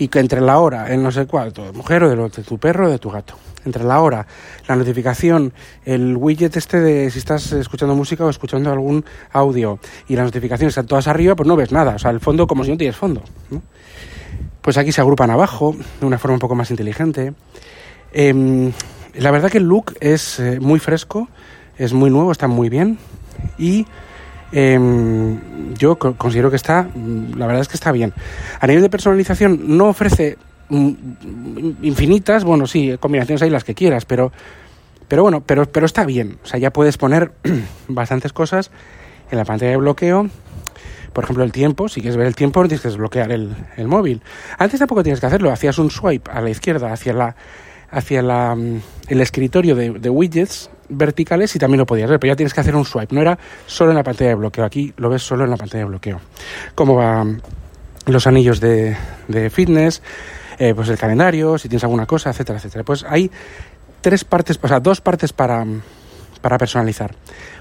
y 0.00 0.08
que 0.08 0.18
entre 0.18 0.40
la 0.40 0.58
hora, 0.58 0.90
el 0.90 1.02
no 1.02 1.12
sé 1.12 1.26
cuál, 1.26 1.52
de 1.52 1.72
mujer 1.72 2.02
o 2.04 2.08
de, 2.08 2.16
de 2.16 2.42
tu 2.42 2.56
perro 2.56 2.86
o 2.86 2.90
de 2.90 2.98
tu 2.98 3.10
gato. 3.10 3.34
Entre 3.66 3.84
la 3.84 4.00
hora, 4.00 4.26
la 4.66 4.74
notificación, 4.74 5.52
el 5.84 6.16
widget 6.16 6.56
este 6.56 6.80
de 6.80 7.10
si 7.10 7.18
estás 7.18 7.52
escuchando 7.52 7.94
música 7.94 8.24
o 8.24 8.30
escuchando 8.30 8.72
algún 8.72 9.04
audio 9.30 9.78
y 10.08 10.16
las 10.16 10.24
notificaciones 10.24 10.70
están 10.72 10.86
todas 10.86 11.06
arriba, 11.06 11.36
pues 11.36 11.46
no 11.46 11.54
ves 11.54 11.70
nada. 11.70 11.96
O 11.96 11.98
sea, 11.98 12.12
el 12.12 12.20
fondo 12.20 12.46
como 12.46 12.64
si 12.64 12.70
no 12.70 12.78
tienes 12.78 12.96
fondo. 12.96 13.22
¿no? 13.50 13.60
Pues 14.62 14.78
aquí 14.78 14.90
se 14.90 15.02
agrupan 15.02 15.30
abajo 15.30 15.76
de 16.00 16.06
una 16.06 16.18
forma 16.18 16.36
un 16.36 16.40
poco 16.40 16.54
más 16.54 16.70
inteligente. 16.70 17.34
Eh, 18.14 18.72
la 19.16 19.30
verdad 19.30 19.50
que 19.50 19.58
el 19.58 19.64
look 19.64 19.98
es 20.00 20.40
eh, 20.40 20.60
muy 20.60 20.80
fresco, 20.80 21.28
es 21.76 21.92
muy 21.92 22.08
nuevo, 22.08 22.32
está 22.32 22.48
muy 22.48 22.70
bien 22.70 22.98
y 23.58 23.86
eh, 24.52 25.38
yo 25.78 25.96
considero 25.96 26.50
que 26.50 26.56
está, 26.56 26.88
la 27.36 27.46
verdad 27.46 27.62
es 27.62 27.68
que 27.68 27.76
está 27.76 27.92
bien. 27.92 28.12
A 28.60 28.66
nivel 28.66 28.82
de 28.82 28.90
personalización 28.90 29.76
no 29.76 29.86
ofrece 29.86 30.38
mm, 30.68 30.92
infinitas, 31.82 32.44
bueno, 32.44 32.66
sí, 32.66 32.96
combinaciones 32.98 33.42
hay 33.42 33.50
las 33.50 33.64
que 33.64 33.74
quieras, 33.74 34.04
pero, 34.04 34.32
pero 35.08 35.22
bueno, 35.22 35.42
pero, 35.42 35.66
pero 35.66 35.86
está 35.86 36.04
bien. 36.04 36.38
O 36.44 36.46
sea, 36.46 36.58
ya 36.58 36.72
puedes 36.72 36.96
poner 36.96 37.32
bastantes 37.88 38.32
cosas 38.32 38.70
en 39.30 39.38
la 39.38 39.44
pantalla 39.44 39.72
de 39.72 39.76
bloqueo. 39.76 40.28
Por 41.12 41.24
ejemplo, 41.24 41.42
el 41.42 41.50
tiempo, 41.50 41.88
si 41.88 42.00
quieres 42.00 42.16
ver 42.16 42.26
el 42.26 42.36
tiempo, 42.36 42.62
tienes 42.62 42.82
que 42.82 42.88
desbloquear 42.88 43.32
el, 43.32 43.54
el 43.76 43.88
móvil. 43.88 44.22
Antes 44.58 44.78
tampoco 44.78 45.02
tienes 45.02 45.18
que 45.18 45.26
hacerlo, 45.26 45.50
hacías 45.50 45.78
un 45.78 45.90
swipe 45.90 46.30
a 46.30 46.40
la 46.40 46.50
izquierda 46.50 46.92
hacia 46.92 47.12
la 47.12 47.36
hacia 47.90 48.22
la, 48.22 48.54
mm, 48.54 48.80
el 49.08 49.20
escritorio 49.20 49.74
de, 49.74 50.10
widgets 50.10 50.70
verticales 50.90 51.54
y 51.56 51.58
también 51.58 51.78
lo 51.78 51.86
podías 51.86 52.10
ver, 52.10 52.18
pero 52.20 52.32
ya 52.32 52.36
tienes 52.36 52.52
que 52.52 52.60
hacer 52.60 52.76
un 52.76 52.84
swipe, 52.84 53.14
no 53.14 53.22
era 53.22 53.38
solo 53.66 53.90
en 53.90 53.96
la 53.96 54.02
pantalla 54.02 54.30
de 54.30 54.36
bloqueo, 54.36 54.64
aquí 54.64 54.92
lo 54.96 55.08
ves 55.08 55.22
solo 55.22 55.44
en 55.44 55.50
la 55.50 55.56
pantalla 55.56 55.84
de 55.84 55.88
bloqueo. 55.88 56.20
Cómo 56.74 56.96
van 56.96 57.40
los 58.06 58.26
anillos 58.26 58.60
de, 58.60 58.96
fitness, 59.50 60.02
eh, 60.58 60.74
pues 60.74 60.88
el 60.88 60.98
calendario, 60.98 61.58
si 61.58 61.68
tienes 61.68 61.84
alguna 61.84 62.06
cosa, 62.06 62.30
etcétera, 62.30 62.58
etcétera. 62.58 62.84
Pues 62.84 63.04
hay 63.08 63.30
tres 64.00 64.24
partes, 64.24 64.58
o 64.60 64.68
sea, 64.68 64.80
dos 64.80 65.00
partes 65.00 65.32
para, 65.32 65.64
para 66.40 66.58
personalizar. 66.58 67.14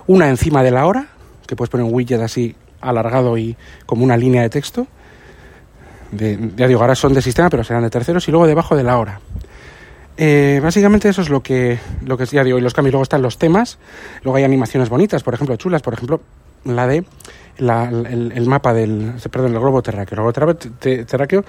Una 0.07 0.29
encima 0.29 0.63
de 0.63 0.71
la 0.71 0.85
hora, 0.85 1.07
que 1.45 1.55
puedes 1.55 1.69
poner 1.69 1.85
un 1.85 1.93
widget 1.93 2.21
así 2.21 2.55
alargado 2.81 3.37
y 3.37 3.55
como 3.85 4.03
una 4.03 4.17
línea 4.17 4.41
de 4.41 4.49
texto. 4.49 4.87
De, 6.11 6.51
ya 6.55 6.67
digo, 6.67 6.81
ahora 6.81 6.95
son 6.95 7.13
de 7.13 7.21
sistema, 7.21 7.49
pero 7.49 7.63
serán 7.63 7.83
de 7.83 7.89
terceros, 7.89 8.27
y 8.27 8.31
luego 8.31 8.47
debajo 8.47 8.75
de 8.75 8.83
la 8.83 8.97
hora. 8.97 9.19
Eh, 10.21 10.59
básicamente 10.61 11.07
eso 11.07 11.21
es 11.21 11.29
lo 11.29 11.41
que, 11.41 11.79
lo 12.05 12.17
que 12.17 12.25
ya 12.25 12.43
digo, 12.43 12.57
y 12.57 12.61
los 12.61 12.73
cambios. 12.73 12.91
Luego 12.91 13.03
están 13.03 13.21
los 13.21 13.37
temas, 13.37 13.77
luego 14.21 14.35
hay 14.35 14.43
animaciones 14.43 14.89
bonitas, 14.89 15.23
por 15.23 15.33
ejemplo, 15.33 15.55
chulas, 15.55 15.81
por 15.81 15.93
ejemplo, 15.93 16.19
la 16.65 16.87
de 16.87 17.05
la, 17.57 17.85
el, 17.85 18.45
mapa 18.45 18.73
del, 18.73 19.13
perdón, 19.31 19.53
el 19.53 19.59
globo 19.59 19.81
terráqueo. 19.81 20.17
El 20.17 20.33
globo 20.33 20.55
terráqueo 21.05 21.45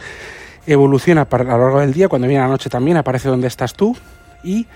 evoluciona 0.68 1.26
a 1.28 1.38
lo 1.38 1.44
largo 1.44 1.80
del 1.80 1.92
día, 1.92 2.06
cuando 2.06 2.28
viene 2.28 2.44
la 2.44 2.48
noche 2.48 2.70
también 2.70 2.96
aparece 2.96 3.28
donde 3.28 3.48
estás 3.48 3.74
tú. 3.74 3.96
Y 4.44 4.68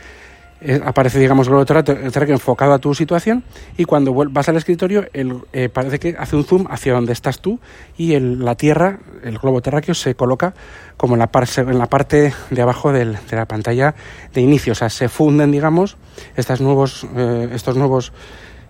eh, 0.66 0.80
aparece, 0.82 1.18
digamos, 1.18 1.46
el 1.48 1.66
terráqueo 1.66 2.34
enfocado 2.34 2.72
a 2.72 2.78
tu 2.78 2.94
situación 2.94 3.44
y 3.76 3.84
cuando 3.84 4.14
vas 4.14 4.48
al 4.48 4.56
escritorio 4.56 5.04
el, 5.12 5.42
eh, 5.52 5.68
parece 5.68 5.98
que 5.98 6.16
hace 6.18 6.36
un 6.36 6.44
zoom 6.44 6.64
hacia 6.70 6.94
donde 6.94 7.12
estás 7.12 7.40
tú 7.40 7.60
y 7.98 8.14
el, 8.14 8.42
la 8.42 8.54
Tierra, 8.54 9.00
el 9.22 9.36
globo 9.36 9.60
terráqueo, 9.60 9.94
se 9.94 10.14
coloca 10.14 10.54
como 10.96 11.16
en 11.16 11.18
la, 11.18 11.26
par, 11.26 11.46
en 11.58 11.78
la 11.78 11.86
parte 11.86 12.32
de 12.48 12.62
abajo 12.62 12.92
del, 12.92 13.18
de 13.28 13.36
la 13.36 13.44
pantalla 13.44 13.94
de 14.32 14.40
inicio. 14.40 14.72
O 14.72 14.74
sea, 14.74 14.88
se 14.88 15.10
funden, 15.10 15.52
digamos, 15.52 15.98
estas 16.34 16.62
nuevos, 16.62 17.06
eh, 17.14 17.50
estos 17.52 17.76
nuevos 17.76 18.14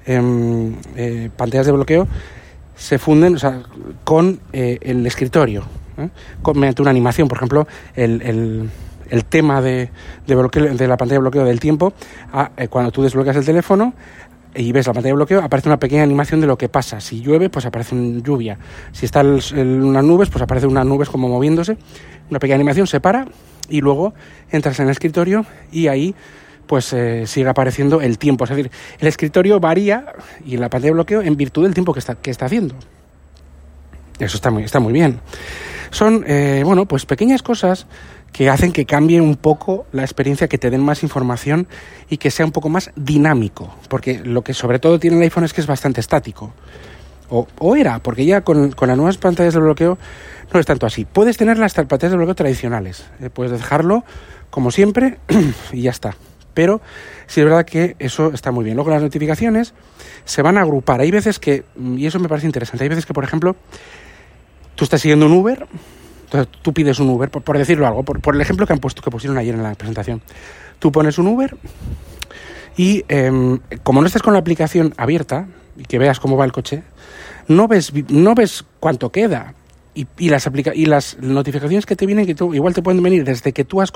eh, 0.04 1.30
pantallas 1.36 1.66
de 1.66 1.72
bloqueo 1.72 2.08
se 2.74 2.98
funden 2.98 3.36
o 3.36 3.38
sea, 3.38 3.62
con 4.02 4.40
el 4.52 5.06
escritorio, 5.06 5.62
con, 6.42 6.58
mediante 6.58 6.82
una 6.82 6.90
animación. 6.90 7.28
Por 7.28 7.38
ejemplo, 7.38 7.68
el 7.94 8.68
el 9.14 9.24
tema 9.24 9.62
de, 9.62 9.90
de, 10.26 10.34
bloqueo, 10.34 10.74
de 10.74 10.88
la 10.88 10.96
pantalla 10.96 11.16
de 11.16 11.20
bloqueo 11.20 11.44
del 11.44 11.60
tiempo, 11.60 11.92
a, 12.32 12.50
eh, 12.56 12.66
cuando 12.68 12.90
tú 12.90 13.02
desbloqueas 13.02 13.36
el 13.36 13.44
teléfono 13.44 13.94
y 14.56 14.72
ves 14.72 14.88
la 14.88 14.92
pantalla 14.92 15.10
de 15.10 15.16
bloqueo, 15.16 15.40
aparece 15.40 15.68
una 15.68 15.78
pequeña 15.78 16.02
animación 16.02 16.40
de 16.40 16.48
lo 16.48 16.58
que 16.58 16.68
pasa. 16.68 17.00
Si 17.00 17.20
llueve, 17.20 17.48
pues 17.48 17.64
aparece 17.64 17.94
lluvia. 18.22 18.58
Si 18.92 19.06
están 19.06 19.38
unas 19.54 20.04
nubes, 20.04 20.30
pues 20.30 20.42
aparece 20.42 20.66
unas 20.66 20.84
nubes 20.84 21.08
como 21.08 21.28
moviéndose. 21.28 21.76
Una 22.28 22.40
pequeña 22.40 22.56
animación 22.56 22.88
se 22.88 23.00
para 23.00 23.26
y 23.68 23.80
luego 23.80 24.14
entras 24.50 24.78
en 24.80 24.86
el 24.86 24.90
escritorio 24.90 25.46
y 25.70 25.86
ahí 25.86 26.14
pues 26.66 26.92
eh, 26.92 27.26
sigue 27.26 27.48
apareciendo 27.48 28.00
el 28.00 28.18
tiempo. 28.18 28.44
Es 28.44 28.50
decir, 28.50 28.70
el 28.98 29.06
escritorio 29.06 29.60
varía 29.60 30.06
y 30.44 30.56
la 30.56 30.68
pantalla 30.68 30.90
de 30.90 30.94
bloqueo 30.94 31.22
en 31.22 31.36
virtud 31.36 31.62
del 31.62 31.74
tiempo 31.74 31.92
que 31.92 32.00
está, 32.00 32.16
que 32.16 32.32
está 32.32 32.46
haciendo. 32.46 32.74
Eso 34.18 34.36
está 34.36 34.50
muy, 34.50 34.64
está 34.64 34.80
muy 34.80 34.92
bien. 34.92 35.20
Son, 35.90 36.24
eh, 36.26 36.62
bueno, 36.64 36.86
pues 36.86 37.06
pequeñas 37.06 37.42
cosas 37.42 37.86
que 38.34 38.50
hacen 38.50 38.72
que 38.72 38.84
cambie 38.84 39.20
un 39.20 39.36
poco 39.36 39.86
la 39.92 40.02
experiencia, 40.02 40.48
que 40.48 40.58
te 40.58 40.68
den 40.68 40.82
más 40.82 41.04
información 41.04 41.68
y 42.10 42.16
que 42.16 42.32
sea 42.32 42.44
un 42.44 42.50
poco 42.50 42.68
más 42.68 42.90
dinámico. 42.96 43.72
Porque 43.88 44.18
lo 44.24 44.42
que 44.42 44.54
sobre 44.54 44.80
todo 44.80 44.98
tiene 44.98 45.18
el 45.18 45.22
iPhone 45.22 45.44
es 45.44 45.52
que 45.52 45.60
es 45.60 45.68
bastante 45.68 46.00
estático. 46.00 46.52
O, 47.30 47.46
o 47.60 47.76
era, 47.76 48.00
porque 48.00 48.26
ya 48.26 48.40
con, 48.40 48.72
con, 48.72 48.88
las 48.88 48.96
nuevas 48.96 49.18
pantallas 49.18 49.54
de 49.54 49.60
bloqueo 49.60 49.98
no 50.52 50.58
es 50.58 50.66
tanto 50.66 50.84
así. 50.84 51.04
Puedes 51.04 51.36
tener 51.36 51.58
las 51.58 51.74
pantallas 51.74 52.10
de 52.10 52.16
bloqueo 52.16 52.34
tradicionales. 52.34 53.06
Eh, 53.20 53.30
puedes 53.30 53.52
dejarlo 53.52 54.02
como 54.50 54.72
siempre 54.72 55.18
y 55.72 55.82
ya 55.82 55.92
está. 55.92 56.16
Pero 56.54 56.80
sí 57.28 57.40
es 57.40 57.46
verdad 57.46 57.64
que 57.64 57.94
eso 58.00 58.32
está 58.34 58.50
muy 58.50 58.64
bien. 58.64 58.74
Luego 58.74 58.90
las 58.90 59.02
notificaciones 59.02 59.74
se 60.24 60.42
van 60.42 60.58
a 60.58 60.62
agrupar. 60.62 61.00
Hay 61.00 61.12
veces 61.12 61.38
que, 61.38 61.62
y 61.78 62.04
eso 62.04 62.18
me 62.18 62.28
parece 62.28 62.48
interesante, 62.48 62.82
hay 62.82 62.88
veces 62.88 63.06
que, 63.06 63.14
por 63.14 63.22
ejemplo, 63.22 63.54
tú 64.74 64.82
estás 64.82 65.00
siguiendo 65.00 65.26
un 65.26 65.34
Uber 65.34 65.68
tú 66.62 66.72
pides 66.72 66.98
un 66.98 67.08
Uber, 67.10 67.30
por, 67.30 67.58
decirlo 67.58 67.86
algo, 67.86 68.02
por, 68.02 68.34
el 68.34 68.40
ejemplo 68.40 68.66
que 68.66 68.72
han 68.72 68.78
puesto, 68.78 69.02
que 69.02 69.10
pusieron 69.10 69.38
ayer 69.38 69.54
en 69.54 69.62
la 69.62 69.74
presentación. 69.74 70.22
Tú 70.78 70.92
pones 70.92 71.18
un 71.18 71.28
Uber 71.28 71.56
y 72.76 73.04
eh, 73.08 73.58
como 73.82 74.00
no 74.00 74.06
estás 74.06 74.22
con 74.22 74.32
la 74.32 74.40
aplicación 74.40 74.94
abierta 74.96 75.46
y 75.76 75.84
que 75.84 75.98
veas 75.98 76.20
cómo 76.20 76.36
va 76.36 76.44
el 76.44 76.52
coche, 76.52 76.82
no 77.48 77.68
ves, 77.68 77.92
no 78.08 78.34
ves 78.34 78.64
cuánto 78.80 79.10
queda. 79.10 79.54
Y, 79.96 80.28
las 80.28 80.44
aplica 80.48 80.72
y 80.74 80.86
las 80.86 81.18
notificaciones 81.20 81.86
que 81.86 81.94
te 81.94 82.04
vienen, 82.04 82.26
que 82.26 82.34
tú, 82.34 82.52
igual 82.52 82.74
te 82.74 82.82
pueden 82.82 83.00
venir 83.00 83.22
desde 83.22 83.52
que 83.52 83.62
tú 83.62 83.80
has 83.80 83.92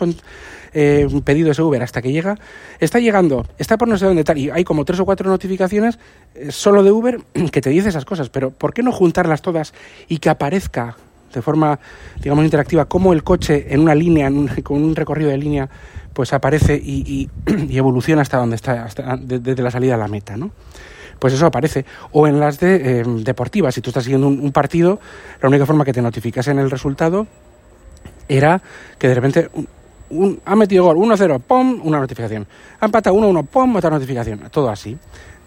eh, 0.73 1.09
pedido 1.25 1.51
ese 1.51 1.61
Uber 1.61 1.83
hasta 1.83 2.01
que 2.01 2.13
llega, 2.13 2.37
está 2.79 3.01
llegando, 3.01 3.45
está 3.59 3.77
por 3.77 3.89
no 3.89 3.99
sé 3.99 4.05
dónde 4.05 4.23
tal, 4.23 4.39
y 4.39 4.49
hay 4.49 4.63
como 4.63 4.85
tres 4.85 5.01
o 5.01 5.05
cuatro 5.05 5.29
notificaciones 5.29 5.99
eh, 6.37 6.53
solo 6.53 6.85
de 6.85 6.93
Uber 6.93 7.21
que 7.51 7.61
te 7.61 7.71
dice 7.71 7.89
esas 7.89 8.05
cosas, 8.05 8.29
pero 8.31 8.53
¿por 8.53 8.75
qué 8.75 8.85
no 8.85 8.93
juntarlas 8.93 9.43
todas 9.43 9.75
y 10.07 10.19
que 10.19 10.31
aparezca 10.31 10.97
de 11.33 11.43
forma, 11.43 11.79
digamos, 12.21 12.45
interactiva, 12.45 12.87
cómo 12.87 13.13
el 13.13 13.23
coche 13.23 13.67
en 13.69 13.81
una 13.81 13.95
línea, 13.95 14.27
en 14.27 14.39
un, 14.39 14.49
con 14.63 14.83
un 14.83 14.97
recorrido 14.97 15.31
de 15.31 15.39
línea, 15.39 15.69
pues 16.13 16.33
aparece 16.33 16.75
y, 16.75 17.29
evoluciona 17.71 18.23
hasta 18.23 18.39
donde 18.39 18.57
está, 18.57 18.85
hasta, 18.85 19.17
desde 19.17 19.55
de 19.55 19.63
la 19.63 19.71
salida 19.71 19.95
a 19.95 19.99
la 19.99 20.09
meta, 20.09 20.37
¿no? 20.37 20.51
Pues 21.19 21.35
eso 21.35 21.47
aparece. 21.47 21.85
O 22.13 22.27
en 22.27 22.39
las 22.39 22.61
de 22.61 23.01
eh, 23.01 23.05
deportivas, 23.25 23.75
si 23.75 23.81
tú 23.81 23.91
estás 23.91 24.05
siguiendo 24.05 24.29
un, 24.29 24.39
un, 24.41 24.53
partido, 24.53 25.01
la 25.43 25.49
única 25.49 25.67
forma 25.67 25.85
que 25.85 25.93
te 25.93 26.01
notificasen 26.01 26.59
el 26.59 26.71
resultado 26.71 27.27
era 28.29 28.61
que 28.99 29.09
de 29.09 29.15
repente 29.15 29.51
un, 29.53 29.69
un, 30.11 30.41
ha 30.45 30.55
metido 30.55 30.85
gol 30.85 30.97
1-0, 30.97 31.41
¡pum! 31.41 31.81
Una 31.83 31.99
notificación. 31.99 32.47
Ha 32.81 32.87
empatado 32.87 33.17
1-1, 33.17 33.47
¡pum! 33.47 33.77
Otra 33.77 33.91
notificación. 33.91 34.49
Todo 34.51 34.71
así. 34.71 34.97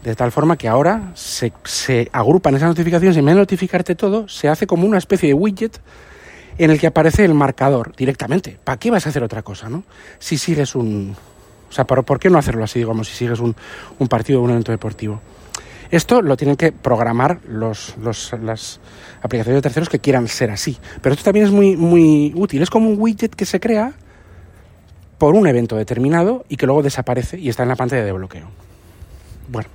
De 0.04 0.16
tal 0.16 0.32
forma 0.32 0.58
que 0.58 0.68
ahora 0.68 1.12
se, 1.14 1.54
se 1.64 2.10
agrupan 2.12 2.56
esas 2.56 2.70
notificaciones 2.70 3.16
y 3.16 3.20
en 3.20 3.26
vez 3.26 3.36
de 3.36 3.42
notificarte 3.42 3.96
todo, 3.96 4.28
se 4.28 4.48
hace 4.50 4.66
como 4.66 4.88
una 4.88 4.98
especie 4.98 5.30
de 5.30 5.34
widget 5.36 5.80
en 6.58 6.72
el 6.72 6.80
que 6.80 6.88
aparece 6.88 7.24
el 7.24 7.34
marcador 7.34 7.96
directamente. 7.96 8.58
¿Para 8.64 8.78
qué 8.78 8.92
vas 8.92 9.06
a 9.06 9.10
hacer 9.10 9.24
otra 9.24 9.44
cosa, 9.44 9.70
no? 9.70 9.84
Si 10.20 10.38
sigues 10.38 10.76
un... 10.76 11.16
O 11.70 11.74
sea, 11.74 11.86
¿por, 11.86 12.04
¿por 12.04 12.20
qué 12.20 12.30
no 12.30 12.38
hacerlo 12.38 12.64
así, 12.64 12.80
digamos, 12.80 13.08
si 13.08 13.16
sigues 13.16 13.40
un, 13.40 13.56
un 14.00 14.08
partido 14.08 14.42
o 14.42 14.44
un 14.44 14.50
evento 14.50 14.72
deportivo? 14.72 15.22
Esto 15.92 16.22
lo 16.22 16.38
tienen 16.38 16.56
que 16.56 16.72
programar 16.72 17.40
los, 17.48 17.96
los, 17.98 18.34
las 18.42 18.80
aplicaciones 19.22 19.58
de 19.58 19.62
terceros 19.62 19.90
que 19.90 20.00
quieran 20.00 20.28
ser 20.28 20.50
así. 20.50 20.78
Pero 21.02 21.14
esto 21.14 21.26
también 21.26 21.46
es 21.46 21.52
muy, 21.52 21.76
muy 21.76 22.34
útil. 22.36 22.62
Es 22.62 22.70
como 22.70 22.90
un 22.90 22.96
widget 23.00 23.36
que 23.36 23.46
se 23.46 23.60
crea 23.60 23.94
por 25.18 25.36
un 25.36 25.48
evento 25.48 25.76
determinado 25.76 26.46
y 26.50 26.58
que 26.58 26.66
luego 26.66 26.82
desaparece 26.82 27.38
y 27.40 27.50
está 27.50 27.64
en 27.64 27.70
la 27.70 27.76
pantalla 27.76 28.04
de 28.04 28.12
bloqueo. 28.12 28.48
Bueno, 29.52 29.68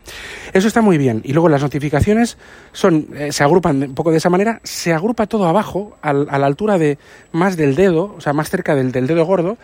eso 0.54 0.68
está 0.68 0.80
muy 0.80 0.96
bien. 0.96 1.20
Y 1.22 1.34
luego 1.34 1.50
las 1.50 1.60
notificaciones 1.60 2.38
son, 2.72 3.08
eh, 3.14 3.30
se 3.30 3.44
agrupan 3.44 3.82
un 3.82 3.94
poco 3.94 4.10
de 4.10 4.16
esa 4.16 4.30
manera, 4.30 4.58
se 4.64 4.94
agrupa 4.94 5.26
todo 5.26 5.46
abajo, 5.46 5.98
al, 6.00 6.26
a 6.30 6.38
la 6.38 6.46
altura 6.46 6.78
de 6.78 6.96
más 7.32 7.58
del 7.58 7.74
dedo, 7.74 8.14
o 8.16 8.20
sea, 8.22 8.32
más 8.32 8.48
cerca 8.48 8.74
del, 8.74 8.90
dedo 8.90 9.26
gordo, 9.26 9.58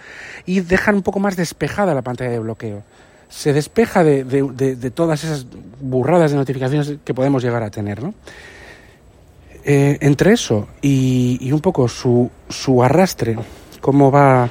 y 0.45 0.61
dejan 0.61 0.97
un 0.97 1.03
poco 1.03 1.19
más 1.19 1.35
despejada 1.37 1.95
la 1.95 2.03
pantalla 2.03 2.31
de 2.31 2.41
bloqueo. 2.41 2.83
Se 3.31 3.55
despeja 3.55 4.05
de, 4.05 4.93
todas 4.95 5.25
esas 5.25 5.47
burradas 5.81 6.33
de 6.33 6.37
notificaciones 6.37 6.97
que 7.03 7.15
podemos 7.15 7.43
llegar 7.43 7.63
a 7.63 7.71
tener, 7.71 8.03
¿no? 8.03 8.13
eh, 9.65 9.97
entre 10.03 10.35
eso 10.35 10.69
y, 10.83 11.51
un 11.53 11.61
poco 11.61 11.89
su, 11.89 12.31
su 12.51 12.83
arrastre, 12.83 13.39
cómo 13.81 14.11
va 14.11 14.51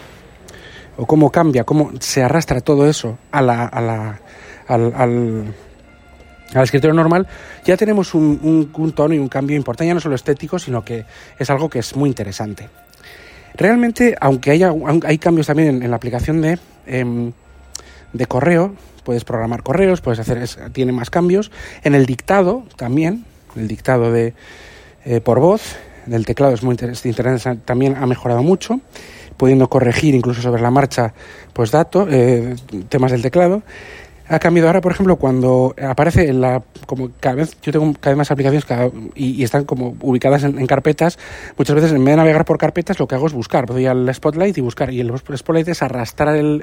o 0.98 1.06
cómo 1.06 1.30
cambia, 1.30 1.64
cómo 1.66 1.92
se 2.00 2.24
arrastra 2.24 2.62
todo 2.62 2.88
eso 2.88 3.20
a 3.32 3.44
la, 3.44 3.66
a 3.66 3.82
la, 3.82 4.20
al, 4.72 4.94
al, 4.96 5.54
escritorio 6.64 6.94
normal, 6.94 7.28
ya 7.66 7.78
tenemos 7.78 8.14
un, 8.14 8.70
un, 8.74 8.92
tono 8.94 9.14
y 9.14 9.20
un 9.20 9.30
cambio 9.30 9.56
importante, 9.56 9.88
ya 9.88 9.94
no 9.94 10.00
solo 10.00 10.16
estético, 10.16 10.60
sino 10.60 10.84
que 10.84 11.06
es 11.38 11.50
algo 11.50 11.70
que 11.70 11.80
es 11.80 11.96
muy 11.96 12.10
interesante. 12.10 12.70
Realmente, 13.54 14.16
aunque 14.20 14.52
haya, 14.52 14.74
hay 15.06 15.18
cambios 15.18 15.48
también 15.48 15.84
en, 15.84 15.90
la 15.90 15.96
aplicación 15.96 16.42
de, 16.42 16.58
em, 16.86 17.34
de 18.14 18.26
correo, 18.26 18.76
puedes 19.04 19.24
programar 19.24 19.64
correos, 19.64 20.02
puedes 20.02 20.20
hacer, 20.20 20.48
tiene 20.72 20.92
más 20.92 21.10
cambios. 21.10 21.52
En 21.84 21.96
el 21.96 22.06
dictado 22.06 22.64
también, 22.78 23.26
el 23.56 23.68
dictado 23.68 24.12
de 24.12 24.34
eh, 25.06 25.20
por 25.20 25.40
voz 25.40 25.76
del 26.06 26.26
teclado 26.26 26.54
es 26.54 26.64
muy 26.64 26.78
interesante, 27.04 27.62
también 27.66 27.96
ha 27.96 28.06
mejorado 28.06 28.44
mucho, 28.44 28.80
pudiendo 29.38 29.70
corregir 29.70 30.16
incluso 30.16 30.42
sobre 30.42 30.62
la 30.62 30.72
marcha 30.72 31.14
pues 31.54 31.72
datos, 31.72 32.08
eh, 32.12 32.56
temas 32.90 33.12
del 33.12 33.22
teclado 33.22 33.64
ha 34.32 34.40
cambiado 34.40 34.70
ahora, 34.70 34.80
por 34.80 34.94
ejemplo, 34.94 35.18
cuando 35.18 35.76
aparece 35.82 36.30
en 36.30 36.40
la, 36.40 36.64
como 36.86 37.10
cada 37.20 37.36
vez, 37.36 37.58
yo 37.62 37.74
tengo 37.74 37.92
cada 38.00 38.14
vez 38.14 38.18
más 38.18 38.32
aplicaciones 38.32 38.66
y, 39.14 39.44
están 39.44 39.66
como 39.66 39.98
ubicadas 40.00 40.44
en, 40.44 40.66
carpetas, 40.68 41.20
muchas 41.58 41.76
veces 41.76 41.92
en 41.92 42.06
vez 42.06 42.14
de 42.14 42.16
navegar 42.16 42.46
por 42.46 42.58
carpetas 42.58 42.98
lo 42.98 43.08
que 43.08 43.16
hago 43.16 43.28
es 43.28 43.34
buscar, 43.34 43.66
voy 43.66 43.86
al 43.88 44.14
Spotlight 44.14 44.58
y 44.58 44.62
buscar, 44.62 44.94
y 44.94 45.02
el 45.02 45.12
Spotlight 45.18 45.68
es 45.68 45.84
arrastrar 45.84 46.38
el, 46.38 46.62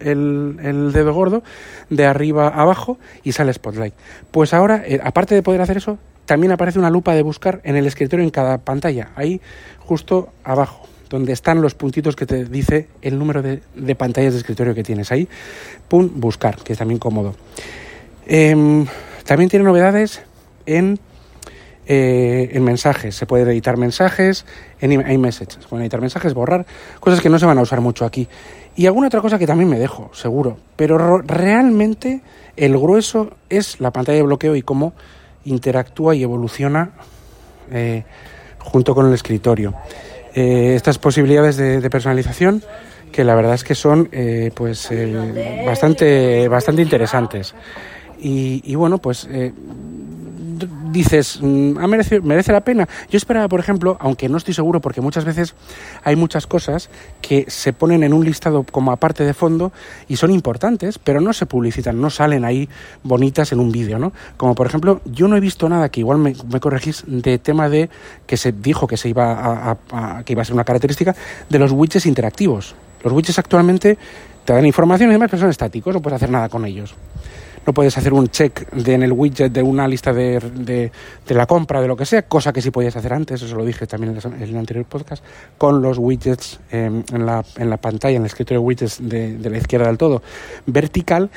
el, 0.63 0.93
dedo 0.93 1.13
gordo 1.13 1.43
de 1.91 2.07
arriba 2.07 2.49
abajo 2.49 2.99
y 3.23 3.33
sale 3.33 3.53
Spotlight. 3.53 3.93
Pues 4.31 4.55
ahora, 4.55 4.83
eh, 4.87 5.01
aparte 5.05 5.35
de 5.35 5.43
poder 5.43 5.61
hacer 5.61 5.77
eso, 5.77 5.99
también 6.25 6.53
aparece 6.53 6.79
una 6.79 6.89
lupa 6.89 7.15
de 7.15 7.23
buscar 7.23 7.61
en 7.65 7.77
el 7.77 7.87
escritorio 7.87 8.25
en 8.25 8.31
cada 8.31 8.57
pantalla, 8.57 9.11
ahí 9.15 9.43
justo 9.79 10.31
abajo 10.43 10.89
donde 11.09 11.33
están 11.33 11.63
los 11.63 11.75
puntitos 11.75 12.17
que 12.17 12.27
te 12.27 12.45
dice 12.45 12.89
el 13.03 13.19
número 13.19 13.43
de, 13.43 13.61
pantallas 13.95 14.35
de 14.35 14.39
escritorio 14.39 14.75
que 14.75 14.83
tienes 14.83 15.11
ahí. 15.13 15.29
Pum, 15.89 16.11
buscar, 16.15 16.57
que 16.57 16.73
es 16.73 16.79
también 16.79 16.99
cómodo. 16.99 17.35
Em, 18.27 18.87
también 19.25 19.49
tiene 19.49 19.65
novedades 19.65 20.23
en, 20.67 20.99
eh, 21.87 22.51
en 22.53 22.65
mensajes. 22.65 23.15
Se 23.15 23.27
puede 23.27 23.51
editar 23.51 23.77
mensajes 23.77 24.45
en 24.81 24.93
iMessage. 24.93 25.61
Se 25.61 25.69
pueden 25.69 25.85
editar 25.85 26.01
mensajes, 26.01 26.35
borrar, 26.35 26.67
cosas 27.01 27.21
que 27.21 27.29
no 27.29 27.39
se 27.39 27.47
van 27.47 27.59
a 27.59 27.63
usar 27.63 27.81
mucho 27.81 28.05
aquí. 28.05 28.29
Y 28.77 28.87
alguna 28.87 29.09
otra 29.09 29.21
cosa 29.21 29.39
que 29.39 29.47
también 29.47 29.69
me 29.69 29.79
dejo, 29.79 30.11
seguro. 30.15 30.59
Pero 30.77 31.19
realmente 31.19 32.23
el 32.57 32.79
grueso 32.79 33.31
es 33.49 33.81
la 33.81 33.93
pantalla 33.93 34.19
de 34.19 34.23
bloqueo 34.23 34.55
y 34.55 34.63
cómo 34.63 34.93
interactúa 35.45 36.15
y 36.15 36.23
evoluciona 36.23 36.93
eh, 37.71 38.05
junto 38.59 38.95
con 38.95 39.07
el 39.07 39.15
escritorio. 39.15 39.75
Eh, 40.39 40.77
estas 40.77 41.01
posibilidades 41.01 41.57
de, 41.57 41.91
personalización 41.91 42.63
que 43.11 43.25
la 43.25 43.35
verdad 43.35 43.55
es 43.55 43.65
que 43.65 43.75
son 43.75 44.09
eh, 44.13 44.53
pues 44.55 44.89
eh, 44.93 45.65
bastante 45.67 46.47
bastante 46.47 46.81
interesantes. 46.81 47.57
Y, 48.21 48.63
y 48.65 48.77
bueno 48.77 48.99
pues 48.99 49.27
dices, 50.99 51.39
mm, 51.41 51.79
merece, 51.87 52.21
merece 52.21 52.53
la 52.53 52.61
pena. 52.61 52.89
Yo 53.11 53.17
esperaba, 53.17 53.49
por 53.49 53.61
ejemplo, 53.61 53.97
aunque 54.01 54.29
no 54.29 54.37
estoy 54.37 54.55
seguro, 54.55 54.81
porque 54.81 55.01
muchas 55.01 55.25
veces 55.25 55.55
hay 56.05 56.17
muchas 56.17 56.47
cosas 56.47 56.91
que 57.23 57.47
se 57.49 57.73
ponen 57.73 58.03
en 58.03 58.13
un 58.13 58.25
listado 58.25 58.65
como 58.65 58.93
aparte 58.93 59.25
de 59.25 59.35
fondo 59.35 59.73
y 60.09 60.17
son 60.17 60.31
importantes, 60.31 60.99
pero 60.99 61.21
no 61.21 61.33
se 61.33 61.47
publicitan, 61.47 62.01
no 62.01 62.11
salen 62.11 62.45
ahí 62.45 62.69
bonitas 63.03 63.53
en 63.53 63.61
un 63.61 63.73
vídeo, 63.73 63.99
¿no? 63.99 64.13
Como 64.37 64.55
por 64.55 64.67
ejemplo, 64.67 65.01
yo 65.05 65.29
no 65.29 65.37
he 65.37 65.41
visto 65.41 65.69
nada 65.69 65.89
que 65.89 66.01
igual 66.01 66.19
me, 66.19 66.35
corregís 66.61 67.05
de 67.07 67.39
tema 67.39 67.69
de 67.69 67.89
que 68.27 68.37
se 68.37 68.53
dijo 68.53 68.87
que 68.87 68.97
se 68.97 69.09
iba 69.09 69.79
a, 69.93 70.23
que 70.25 70.33
iba 70.33 70.43
a 70.43 70.45
ser 70.45 70.55
una 70.55 70.65
característica 70.65 71.15
de 71.49 71.59
los 71.59 71.73
widgets 71.73 72.07
interactivos. 72.07 72.75
Los 73.05 73.13
widgets 73.13 73.39
actualmente 73.39 73.97
te 74.45 74.53
dan 74.53 74.67
información 74.67 75.11
y 75.11 75.13
demás, 75.13 75.31
pero 75.31 75.41
son 75.41 75.51
estáticos, 75.51 75.95
no 75.95 76.03
puedes 76.03 76.17
hacer 76.17 76.31
nada 76.31 76.49
con 76.49 76.65
ellos 76.65 76.95
no 77.69 77.75
puedes 77.75 77.99
hacer 77.99 78.15
un 78.15 78.29
check 78.29 78.67
en 78.73 79.03
el 79.03 79.13
widget 79.13 79.53
de 79.53 79.63
una 79.63 79.87
lista 79.87 80.11
de, 80.15 80.41
de, 80.41 80.91
la 81.35 81.45
compra, 81.45 81.83
de 81.83 81.87
lo 81.87 81.97
que 81.97 82.07
sea, 82.07 82.23
cosa 82.23 82.51
que 82.51 82.63
sí 82.63 82.71
podías 82.71 82.97
hacer 82.97 83.13
antes, 83.13 83.43
eso 83.43 83.55
lo 83.57 83.63
dije 83.63 83.87
también 83.87 84.19
en 84.25 84.43
el, 84.43 84.57
anterior 84.57 84.87
podcast, 84.87 85.23
con 85.59 85.83
los 85.83 85.99
widgets 85.99 86.61
em, 86.71 87.05
en, 87.13 87.27
la, 87.27 87.45
en 87.57 87.69
la 87.69 87.77
pantalla, 87.77 88.17
en 88.17 88.23
el 88.23 88.27
escritorio 88.27 88.61
de 88.61 88.67
widgets 88.67 89.07
de, 89.07 89.37
de 89.37 89.51
la 89.51 89.59
izquierda 89.59 89.89
del 89.89 89.99
todo, 89.99 90.23
vertical. 90.65 91.29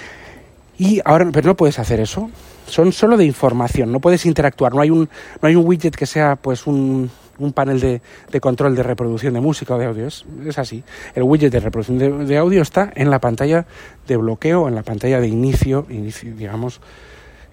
Y 0.78 1.02
ahora, 1.04 1.28
pero 1.34 1.48
no 1.48 1.56
puedes 1.58 1.80
hacer 1.80 2.00
eso. 2.00 2.32
Son 2.66 2.94
solo 2.94 3.18
de 3.18 3.26
información, 3.26 3.92
no 3.92 4.00
puedes 4.00 4.26
interactuar. 4.26 4.74
No 4.74 4.80
hay 4.80 4.90
un, 4.90 5.10
no 5.42 5.50
hay 5.50 5.58
un 5.58 5.68
widget 5.68 5.98
que 5.98 6.06
sea 6.06 6.38
pues 6.38 6.66
un, 6.66 7.12
un 7.42 7.54
panel 7.54 7.80
de, 7.80 8.42
control 8.42 8.76
de 8.76 8.84
reproducción 8.84 9.34
de 9.34 9.42
música 9.42 9.76
o 9.76 9.78
de 9.78 9.86
audio. 9.86 10.08
Es, 10.08 10.24
así. 10.58 10.84
El 11.16 11.24
widget 11.24 11.52
de 11.52 11.60
reproducción 11.60 12.26
de, 12.26 12.38
audio 12.38 12.62
está 12.62 12.92
en 12.96 13.10
la 13.10 13.20
pantalla 13.20 13.66
de 14.08 14.18
bloqueo, 14.18 14.68
en 14.68 14.76
la 14.76 14.84
pantalla 14.84 15.20
de 15.20 15.28
inicio, 15.28 15.86
inicio 15.90 16.34
digamos, 16.36 16.80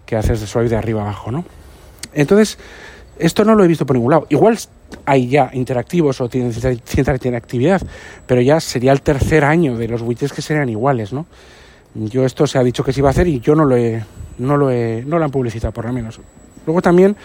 que 0.06 0.16
haces 0.16 0.40
de 0.40 0.46
suave 0.46 0.68
de 0.68 0.76
arriba 0.76 1.02
abajo, 1.02 1.30
¿no? 1.30 1.44
Entonces, 2.14 2.58
esto 3.18 3.44
no 3.44 3.54
lo 3.54 3.64
he 3.64 3.68
visto 3.68 3.84
por 3.84 3.96
ningún 3.96 4.12
lado. 4.12 4.26
Igual 4.30 4.58
hay 5.04 5.28
ya 5.28 5.50
interactivos 5.52 6.20
o 6.20 6.28
tienen 6.28 6.52
cierta 6.52 7.14
interactividad, 7.14 7.82
pero 8.26 8.40
ya 8.40 8.60
sería 8.60 8.92
el 8.92 9.02
tercer 9.02 9.44
año 9.44 9.76
de 9.76 9.88
los 9.88 10.02
widgets 10.02 10.32
que 10.32 10.42
serían 10.42 10.68
iguales, 10.68 11.12
¿no? 11.12 11.26
Yo 11.94 12.24
esto 12.24 12.46
se 12.46 12.58
ha 12.58 12.62
dicho 12.62 12.84
que 12.84 12.92
se 12.92 13.00
iba 13.00 13.08
a 13.08 13.10
hacer 13.10 13.26
y 13.26 13.40
yo 13.40 13.54
no 13.54 13.64
lo 13.64 13.76
he, 13.76 14.02
no 14.38 14.56
lo 14.56 14.70
he, 14.70 15.02
no 15.06 15.18
lo 15.18 15.24
han 15.24 15.30
publicitado 15.30 15.72
por 15.72 15.86
lo 15.86 15.92
menos. 15.92 16.20
Luego 16.66 16.82
también 16.82 17.16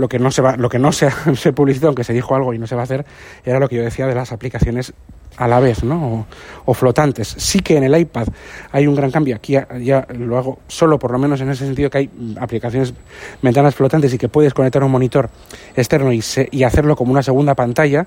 lo 0.00 0.08
que 0.08 0.18
no 0.18 0.30
se 0.30 0.42
va, 0.42 0.56
lo 0.56 0.68
que 0.68 0.78
no 0.78 0.90
se, 0.92 1.10
se 1.36 1.52
publicitó, 1.52 1.88
aunque 1.88 2.04
se 2.04 2.12
dijo 2.12 2.34
algo 2.34 2.52
y 2.54 2.58
no 2.58 2.66
se 2.66 2.74
va 2.74 2.80
a 2.80 2.84
hacer, 2.84 3.04
era 3.44 3.60
lo 3.60 3.68
que 3.68 3.76
yo 3.76 3.82
decía 3.82 4.06
de 4.06 4.14
las 4.14 4.32
aplicaciones 4.32 4.92
a 5.36 5.46
la 5.46 5.60
vez, 5.60 5.84
¿no? 5.84 6.26
O, 6.64 6.74
flotantes. 6.74 7.28
Sí 7.38 7.60
que 7.60 7.76
en 7.76 7.84
el 7.84 7.96
iPad 7.96 8.26
hay 8.72 8.86
un 8.86 8.94
gran 8.94 9.10
cambio. 9.10 9.36
Aquí 9.36 9.56
ya, 9.80 10.06
lo 10.10 10.36
hago 10.36 10.58
solo, 10.68 10.98
por 10.98 11.12
lo 11.12 11.18
menos 11.18 11.40
en 11.40 11.50
ese 11.50 11.66
sentido, 11.66 11.88
que 11.90 11.98
hay 11.98 12.10
aplicaciones, 12.38 12.94
ventanas 13.40 13.74
flotantes 13.74 14.12
y 14.12 14.18
que 14.18 14.28
puedes 14.28 14.54
conectar 14.54 14.82
un 14.82 14.90
monitor 14.90 15.30
externo 15.76 16.12
y, 16.12 16.22
y 16.50 16.62
hacerlo 16.64 16.96
como 16.96 17.12
una 17.12 17.22
segunda 17.22 17.54
pantalla, 17.54 18.06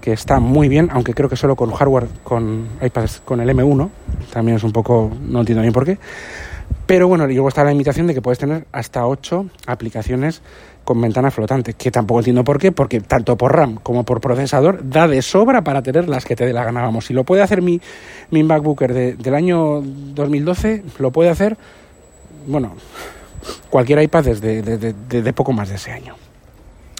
que 0.00 0.12
está 0.12 0.40
muy 0.40 0.68
bien, 0.68 0.88
aunque 0.92 1.14
creo 1.14 1.28
que 1.28 1.36
solo 1.36 1.56
con 1.56 1.70
hardware, 1.72 2.08
con 2.24 2.68
iPads, 2.80 3.22
con 3.24 3.40
el 3.40 3.48
M1, 3.50 3.90
también 4.32 4.56
es 4.56 4.64
un 4.64 4.72
poco, 4.72 5.10
no 5.20 5.40
entiendo 5.40 5.62
bien 5.62 5.72
por 5.72 5.84
qué. 5.84 5.98
Pero 6.86 7.06
bueno, 7.06 7.26
luego 7.26 7.48
está 7.48 7.64
la 7.64 7.70
limitación 7.70 8.06
de 8.06 8.14
que 8.14 8.20
puedes 8.20 8.38
tener 8.38 8.66
hasta 8.72 9.06
8 9.06 9.46
aplicaciones 9.66 10.42
con 10.84 11.00
ventana 11.00 11.30
flotante, 11.30 11.74
que 11.74 11.90
tampoco 11.90 12.20
entiendo 12.20 12.44
por 12.44 12.58
qué, 12.58 12.72
porque 12.72 13.00
tanto 13.00 13.36
por 13.36 13.54
RAM 13.54 13.76
como 13.82 14.04
por 14.04 14.20
procesador 14.20 14.80
da 14.88 15.06
de 15.06 15.22
sobra 15.22 15.62
para 15.62 15.82
tener 15.82 16.08
las 16.08 16.24
que 16.24 16.36
te 16.36 16.44
dé 16.44 16.52
la 16.52 16.64
gana. 16.64 16.82
Vamos, 16.82 17.06
si 17.06 17.14
lo 17.14 17.24
puede 17.24 17.42
hacer 17.42 17.62
mi, 17.62 17.80
mi 18.30 18.42
MacBooker 18.42 19.16
del 19.16 19.34
año 19.34 19.82
2012, 19.82 20.84
lo 20.98 21.10
puede 21.10 21.30
hacer, 21.30 21.56
bueno, 22.46 22.74
cualquier 23.70 24.02
iPad 24.02 24.24
desde 24.24 24.62
de, 24.62 25.32
poco 25.32 25.52
más 25.52 25.68
de 25.68 25.76
ese 25.76 25.92
año, 25.92 26.16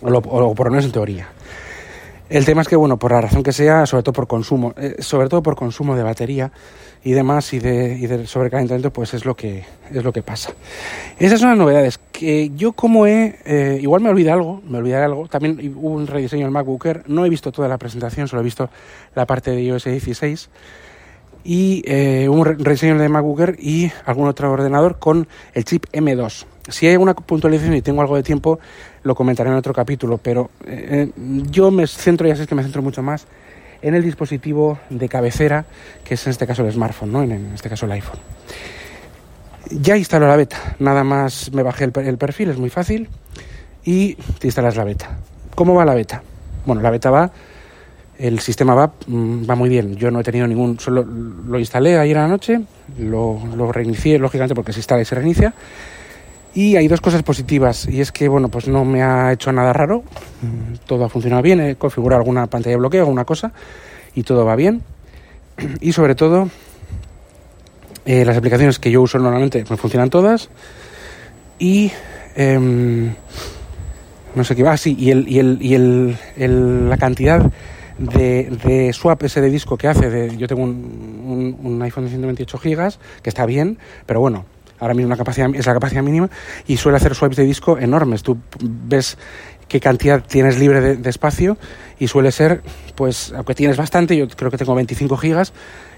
o, 0.02 0.10
lo, 0.10 0.18
o 0.18 0.54
por 0.54 0.66
lo 0.66 0.70
menos 0.70 0.84
en 0.84 0.92
teoría. 0.92 1.28
El 2.32 2.46
tema 2.46 2.62
es 2.62 2.68
que, 2.68 2.76
bueno, 2.76 2.96
por 2.96 3.12
la 3.12 3.20
razón 3.20 3.42
que 3.42 3.52
sea, 3.52 3.84
sobre 3.84 4.02
todo 4.04 4.14
por 4.14 4.26
consumo, 4.26 4.72
eh, 4.78 4.96
sobre 5.00 5.28
todo 5.28 5.42
por 5.42 5.54
consumo 5.54 5.96
de 5.96 6.02
batería 6.02 6.50
y 7.04 7.12
demás 7.12 7.52
y 7.52 7.58
de, 7.58 7.98
y 7.98 8.06
de 8.06 8.26
sobrecalentamiento, 8.26 8.90
pues 8.90 9.12
es 9.12 9.26
lo 9.26 9.36
que 9.36 9.64
es 9.90 10.02
lo 10.02 10.14
que 10.14 10.22
pasa. 10.22 10.54
Esas 11.18 11.40
son 11.40 11.50
las 11.50 11.58
novedades. 11.58 12.00
Que 12.10 12.50
yo 12.56 12.72
como 12.72 13.06
he, 13.06 13.38
eh, 13.44 13.78
igual 13.82 14.00
me 14.00 14.08
olvidé 14.08 14.30
algo, 14.30 14.62
me 14.66 14.78
olvidé 14.78 14.96
algo. 14.96 15.28
También 15.28 15.74
hubo 15.76 15.90
un 15.90 16.06
rediseño 16.06 16.46
del 16.46 16.52
MacBooker. 16.52 17.02
No 17.06 17.26
he 17.26 17.28
visto 17.28 17.52
toda 17.52 17.68
la 17.68 17.76
presentación, 17.76 18.26
solo 18.28 18.40
he 18.40 18.44
visto 18.46 18.70
la 19.14 19.26
parte 19.26 19.50
de 19.50 19.62
iOS 19.64 19.84
16 19.84 20.48
y 21.44 21.82
eh, 21.84 22.30
un 22.30 22.46
rediseño 22.46 22.96
de 22.96 23.10
MacBooker 23.10 23.56
y 23.58 23.92
algún 24.06 24.26
otro 24.28 24.50
ordenador 24.50 24.98
con 24.98 25.28
el 25.52 25.66
chip 25.66 25.84
M2. 25.92 26.46
Si 26.68 26.86
hay 26.86 26.92
alguna 26.92 27.14
puntualización 27.14 27.74
y 27.74 27.82
tengo 27.82 28.00
algo 28.00 28.16
de 28.16 28.22
tiempo, 28.22 28.58
lo 29.04 29.14
comentaré 29.14 29.50
en 29.50 29.56
otro 29.56 29.72
capítulo, 29.72 30.18
pero 30.18 30.50
eh, 30.66 31.10
yo 31.50 31.70
me 31.70 31.86
centro, 31.86 32.26
ya 32.26 32.36
sé 32.36 32.46
que 32.46 32.54
me 32.54 32.62
centro 32.62 32.82
mucho 32.82 33.02
más 33.02 33.26
en 33.82 33.94
el 33.94 34.02
dispositivo 34.02 34.78
de 34.90 35.08
cabecera, 35.08 35.64
que 36.04 36.14
es 36.14 36.26
en 36.26 36.30
este 36.30 36.46
caso 36.46 36.64
el 36.64 36.72
smartphone, 36.72 37.12
¿no? 37.12 37.22
en, 37.22 37.52
este 37.54 37.68
caso 37.68 37.86
el 37.86 37.92
iPhone. 37.92 38.20
Ya 39.70 39.96
instaló 39.96 40.26
la 40.28 40.36
beta, 40.36 40.76
nada 40.78 41.02
más 41.04 41.52
me 41.52 41.62
bajé 41.62 41.84
el, 41.84 42.18
perfil, 42.18 42.50
es 42.50 42.58
muy 42.58 42.70
fácil, 42.70 43.08
y 43.84 44.14
te 44.14 44.46
instalas 44.46 44.76
la 44.76 44.84
beta. 44.84 45.18
¿Cómo 45.54 45.74
va 45.74 45.84
la 45.84 45.94
beta? 45.94 46.22
Bueno, 46.64 46.80
la 46.82 46.90
beta 46.90 47.10
va, 47.10 47.32
el 48.18 48.38
sistema 48.38 48.74
va, 48.74 48.92
mm, 49.06 49.50
va 49.50 49.54
muy 49.56 49.68
bien. 49.68 49.96
Yo 49.96 50.10
no 50.10 50.20
he 50.20 50.22
tenido 50.22 50.46
ningún, 50.46 50.78
solo 50.78 51.02
lo 51.04 51.58
instalé 51.58 51.98
ayer 51.98 52.18
a 52.18 52.22
la 52.22 52.28
noche, 52.28 52.60
lo, 52.98 53.40
lo 53.56 53.72
reinicié, 53.72 54.18
lógicamente 54.18 54.54
porque 54.54 54.72
se 54.72 54.78
instala 54.78 55.02
y 55.02 55.04
se 55.04 55.14
reinicia, 55.14 55.54
y 56.54 56.76
hay 56.76 56.88
dos 56.88 57.00
cosas 57.00 57.22
positivas, 57.22 57.88
y 57.88 58.00
es 58.00 58.12
que, 58.12 58.28
bueno, 58.28 58.48
pues 58.48 58.68
no 58.68 58.84
me 58.84 59.02
ha 59.02 59.32
hecho 59.32 59.52
nada 59.52 59.72
raro, 59.72 60.04
todo 60.86 61.04
ha 61.04 61.08
funcionado 61.08 61.42
bien, 61.42 61.60
he 61.60 61.76
configurado 61.76 62.20
alguna 62.20 62.46
pantalla 62.46 62.72
de 62.72 62.78
bloqueo, 62.78 63.02
alguna 63.02 63.24
cosa, 63.24 63.52
y 64.14 64.22
todo 64.22 64.44
va 64.44 64.56
bien. 64.56 64.82
Y 65.80 65.92
sobre 65.92 66.14
todo, 66.14 66.48
eh, 68.04 68.24
las 68.24 68.36
aplicaciones 68.36 68.78
que 68.78 68.90
yo 68.90 69.02
uso 69.02 69.18
normalmente 69.18 69.64
me 69.68 69.76
funcionan 69.76 70.10
todas, 70.10 70.50
y... 71.58 71.90
Em, 72.34 73.14
no 74.34 74.44
sé 74.44 74.56
qué 74.56 74.62
va, 74.62 74.72
ah, 74.72 74.76
sí, 74.76 74.96
y, 74.98 75.10
el, 75.10 75.28
y, 75.28 75.38
el, 75.38 75.58
y 75.60 75.74
el, 75.74 76.88
la 76.88 76.96
cantidad 76.96 77.50
de, 77.98 78.50
de, 78.64 78.92
swap 78.92 79.22
ese 79.24 79.40
de 79.40 79.50
disco 79.50 79.76
que 79.76 79.88
hace, 79.88 80.08
de, 80.08 80.36
yo 80.36 80.48
tengo 80.48 80.62
un, 80.62 81.58
un, 81.62 81.82
iPhone 81.82 82.04
de 82.04 82.10
128 82.10 82.58
gigas, 82.58 82.98
que 83.22 83.28
está 83.28 83.44
bien, 83.46 83.78
pero 84.06 84.20
bueno, 84.20 84.46
ahora 84.82 84.94
mismo 84.94 85.10
la 85.10 85.16
capacidad, 85.16 85.48
es 85.54 85.64
la 85.64 85.74
capacidad 85.74 86.02
mínima, 86.02 86.28
y 86.66 86.76
suele 86.76 86.96
hacer 86.96 87.14
swaps 87.14 87.36
de 87.36 87.44
disco 87.44 87.78
enormes. 87.78 88.22
Tú 88.22 88.36
ves 88.60 89.16
qué 89.68 89.78
cantidad 89.80 90.22
tienes 90.22 90.58
libre 90.58 90.80
de, 90.80 90.96
de, 90.96 91.10
espacio 91.10 91.56
y 91.98 92.08
suele 92.08 92.32
ser, 92.32 92.62
pues, 92.96 93.32
aunque 93.34 93.54
tienes 93.54 93.76
bastante, 93.76 94.16
yo 94.16 94.28
creo 94.28 94.50
que 94.50 94.58
tengo 94.58 94.74
25 94.74 95.16
gigas 95.16 95.52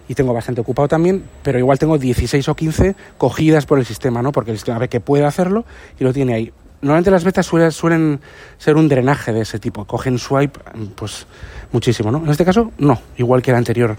y 0.07 0.15
tengo 0.15 0.35
bastante 0.35 0.61
ocupado 0.61 0.87
también, 0.87 1.25
pero 1.43 1.59
igual 1.59 1.79
tengo 1.79 1.97
16 1.97 2.47
o 2.49 2.55
15 2.55 2.95
cogidas 3.17 3.65
por 3.65 3.79
el 3.79 3.87
sistema, 3.87 4.21
¿no? 4.21 4.33
Porque 4.33 4.51
el 4.51 4.59
sistema 4.59 4.79
ve 4.79 4.89
que 4.89 5.01
puede 5.01 5.25
hacerlo 5.25 5.65
y 5.99 6.05
lo 6.05 6.13
tiene 6.13 6.35
ahí 6.35 6.53
normalmente 6.85 7.11
las 7.11 7.25
betas 7.25 7.47
suelen, 7.47 8.21
ser 8.59 8.77
un 8.77 8.89
drenaje 8.89 9.33
de 9.33 9.41
ese 9.41 9.59
tipo, 9.59 9.85
cogen 9.87 10.19
swipe 10.19 10.61
pues 10.95 11.27
muchísimo, 11.73 12.11
¿no? 12.11 12.19
En 12.19 12.31
este 12.31 12.45
caso, 12.45 12.71
no, 12.79 13.01
igual 13.17 13.43
que 13.43 13.51
el 13.51 13.57
anterior 13.57 13.97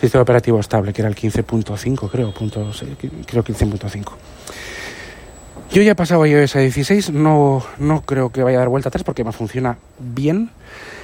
sistema 0.00 0.22
operativo 0.22 0.60
estable, 0.60 0.92
que 0.92 1.02
era 1.02 1.08
el 1.08 1.16
15.5, 1.16 2.10
creo, 2.10 2.32
punto, 2.32 2.70
creo 3.26 3.44
15.5. 3.44 4.12
Yo 5.70 5.82
ya 5.82 5.92
he 5.92 5.94
pasado 5.94 6.22
a 6.22 6.28
iOS 6.28 6.54
16, 6.54 7.10
no, 7.10 7.62
no 7.78 8.02
creo 8.02 8.30
que 8.30 8.42
vaya 8.42 8.58
a 8.58 8.60
dar 8.60 8.68
vuelta 8.68 8.88
atrás 8.88 9.02
porque 9.04 9.24
me 9.24 9.32
funciona 9.32 9.76
bien. 9.98 10.50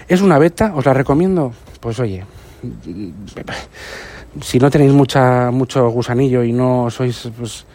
Es 0.08 0.22
una 0.22 0.38
beta, 0.38 0.72
os 0.74 0.86
la 0.86 0.94
recomiendo. 0.94 1.52
Pues 1.80 1.98
oye, 1.98 2.24
si 4.40 4.58
no 4.58 4.70
tenéis 4.70 4.92
mucha, 4.92 5.50
mucho 5.50 5.88
gusanillo 5.90 6.44
y 6.44 6.52
no 6.52 6.88
sois 6.90 7.28
pues, 7.36 7.66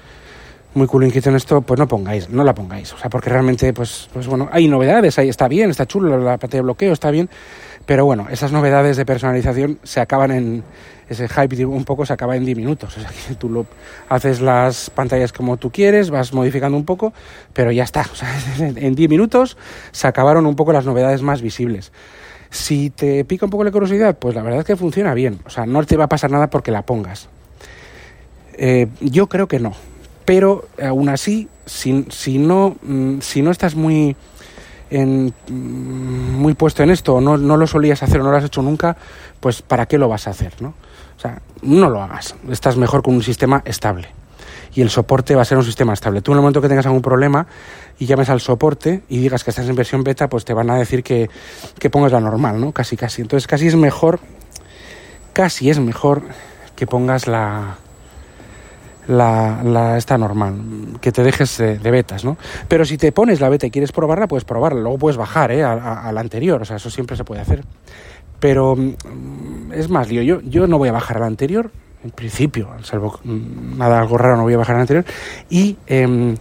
muy 0.74 0.88
cool 0.88 1.04
en 1.04 1.36
esto, 1.36 1.62
pues 1.62 1.80
no 1.80 1.88
pongáis, 1.88 2.30
no 2.30 2.44
la 2.44 2.54
pongáis. 2.54 2.94
O 2.94 2.98
sea, 2.98 3.10
porque 3.10 3.30
realmente, 3.30 3.74
pues, 3.74 4.10
pues 4.14 4.28
bueno, 4.28 4.50
hay 4.52 4.68
novedades, 4.68 5.18
ahí 5.18 5.30
está 5.30 5.48
bien, 5.48 5.70
está 5.70 5.86
chulo, 5.86 6.18
la 6.18 6.38
pantalla 6.38 6.60
de 6.60 6.64
bloqueo 6.64 6.94
está 6.94 7.12
bien, 7.12 7.30
pero 7.86 8.06
bueno, 8.06 8.28
esas 8.30 8.52
novedades 8.52 8.98
de 8.98 9.06
personalización 9.06 9.80
se 9.84 10.00
acaban 10.00 10.32
en, 10.32 10.64
ese 11.10 11.28
hype 11.28 11.66
un 11.66 11.86
poco 11.86 12.06
se 12.06 12.14
acaba 12.14 12.36
en 12.36 12.46
10 12.46 12.58
minutos. 12.58 12.96
O 12.96 13.02
sea, 13.02 13.10
que 13.10 13.34
tú 13.34 13.66
haces 14.10 14.42
las 14.42 14.92
pantallas 14.92 15.34
como 15.34 15.58
tú 15.58 15.72
quieres, 15.72 16.12
vas 16.12 16.34
modificando 16.34 16.78
un 16.78 16.86
poco, 16.86 17.14
pero 17.54 17.72
ya 17.72 17.84
está. 17.84 18.02
O 18.02 18.16
sea, 18.16 18.30
en 18.60 18.94
10 18.94 19.10
minutos 19.10 19.58
se 19.92 20.08
acabaron 20.08 20.46
un 20.46 20.56
poco 20.56 20.72
las 20.72 20.86
novedades 20.86 21.24
más 21.24 21.42
visibles. 21.42 21.92
Si 22.52 22.92
te 22.92 23.26
pica 23.26 23.46
un 23.46 23.52
poco 23.52 23.64
la 23.64 23.72
curiosidad, 23.72 24.18
pues 24.18 24.36
la 24.36 24.44
verdad 24.44 24.60
es 24.60 24.66
que 24.66 24.76
funciona 24.76 25.14
bien. 25.16 25.40
O 25.46 25.50
sea, 25.50 25.66
no 25.66 25.84
te 25.84 25.98
va 25.98 26.06
a 26.06 26.10
pasar 26.10 26.30
nada 26.30 26.50
porque 26.50 26.72
la 26.72 26.84
pongas. 26.84 27.28
Eh, 28.54 28.88
yo 29.02 29.28
creo 29.28 29.48
que 29.48 29.60
no 29.60 29.74
pero 30.30 30.66
aún 30.80 31.10
así, 31.10 31.50
si, 31.66 32.06
si, 32.12 32.38
no, 32.38 32.76
mm, 32.84 33.20
si 33.20 33.42
no 33.42 33.50
estás 33.50 33.74
muy, 33.74 34.16
mm, 34.92 35.30
muy 35.50 36.54
puesto 36.54 36.84
en 36.84 36.92
esto, 36.92 37.16
o 37.16 37.20
no, 37.20 37.36
no 37.36 37.58
lo 37.58 37.66
solías 37.66 38.04
hacer 38.04 38.22
o 38.22 38.24
no 38.24 38.30
lo 38.30 38.38
has 38.38 38.44
hecho 38.44 38.62
nunca, 38.62 38.96
pues 39.40 39.64
¿para 39.64 39.88
qué 39.88 39.98
lo 39.98 40.08
vas 40.08 40.28
a 40.28 40.30
hacer? 40.30 40.54
¿no? 40.62 40.76
O 41.18 41.20
sea, 41.20 41.42
no 41.64 41.90
lo 41.90 42.04
hagas. 42.04 42.36
Estás 42.48 42.78
mejor 42.78 43.02
con 43.02 43.16
un 43.16 43.24
sistema 43.24 43.64
estable. 43.66 44.10
Y 44.76 44.82
el 44.82 44.92
soporte 44.92 45.34
va 45.34 45.42
a 45.42 45.46
ser 45.46 45.58
un 45.58 45.64
sistema 45.64 45.94
estable. 45.94 46.22
Tú 46.22 46.32
en 46.34 46.38
el 46.38 46.42
momento 46.42 46.62
que 46.62 46.70
tengas 46.70 46.86
algún 46.86 47.02
problema 47.02 47.48
y 47.98 48.06
llames 48.06 48.30
al 48.30 48.40
soporte 48.40 49.02
y 49.10 49.18
digas 49.18 49.44
que 49.44 49.50
estás 49.50 49.68
en 49.68 49.74
versión 49.74 50.04
beta, 50.04 50.30
pues 50.30 50.46
te 50.46 50.54
van 50.54 50.70
a 50.70 50.76
decir 50.76 51.02
que, 51.02 51.28
que 51.80 51.90
pongas 51.90 52.12
la 52.12 52.20
normal, 52.20 52.62
¿no? 52.62 52.72
Casi, 52.72 52.98
casi. 52.98 53.24
Entonces 53.24 53.48
casi 53.48 53.66
es 53.66 53.76
mejor, 53.76 54.20
casi 55.34 55.72
es 55.72 55.80
mejor 55.80 56.22
que 56.76 56.86
pongas 56.86 57.26
la, 57.26 57.78
la, 59.10 59.62
la 59.64 60.18
normal, 60.18 60.56
que 61.02 61.12
te 61.12 61.24
dejes 61.24 61.58
de, 61.58 61.92
betas, 61.92 62.24
¿no? 62.24 62.38
Pero 62.68 62.86
si 62.86 62.98
te 62.98 63.12
pones 63.12 63.42
la 63.42 63.50
beta 63.50 63.66
y 63.66 63.72
quieres 63.72 63.92
probarla, 63.92 64.28
puedes 64.28 64.46
probarla, 64.46 64.82
luego 64.82 65.00
puedes 65.00 65.18
bajar 65.18 65.52
¿eh? 65.52 65.64
a, 65.64 66.12
la 66.14 66.22
anterior, 66.22 66.62
o 66.62 66.66
sea, 66.66 66.76
eso 66.76 66.92
siempre 66.92 67.18
se 67.18 67.24
puede 67.24 67.42
hacer. 67.42 67.64
Pero 68.40 68.76
mm, 68.76 69.74
es 69.74 69.90
más 69.90 70.10
lío, 70.10 70.22
yo, 70.22 70.42
yo 70.42 70.68
no 70.68 70.78
voy 70.78 70.90
a 70.90 70.92
bajar 70.92 71.18
a 71.18 71.22
la 71.22 71.26
anterior, 71.26 71.72
en 72.04 72.12
principio, 72.12 72.70
salvo 72.84 73.20
mm, 73.24 73.80
nada 73.80 74.00
algo 74.00 74.18
raro, 74.18 74.38
no 74.38 74.44
voy 74.44 74.54
a 74.54 74.58
bajar 74.58 74.76
a 74.76 74.78
la 74.78 74.82
anterior, 74.82 75.06
y 75.50 75.78
em, 75.88 76.36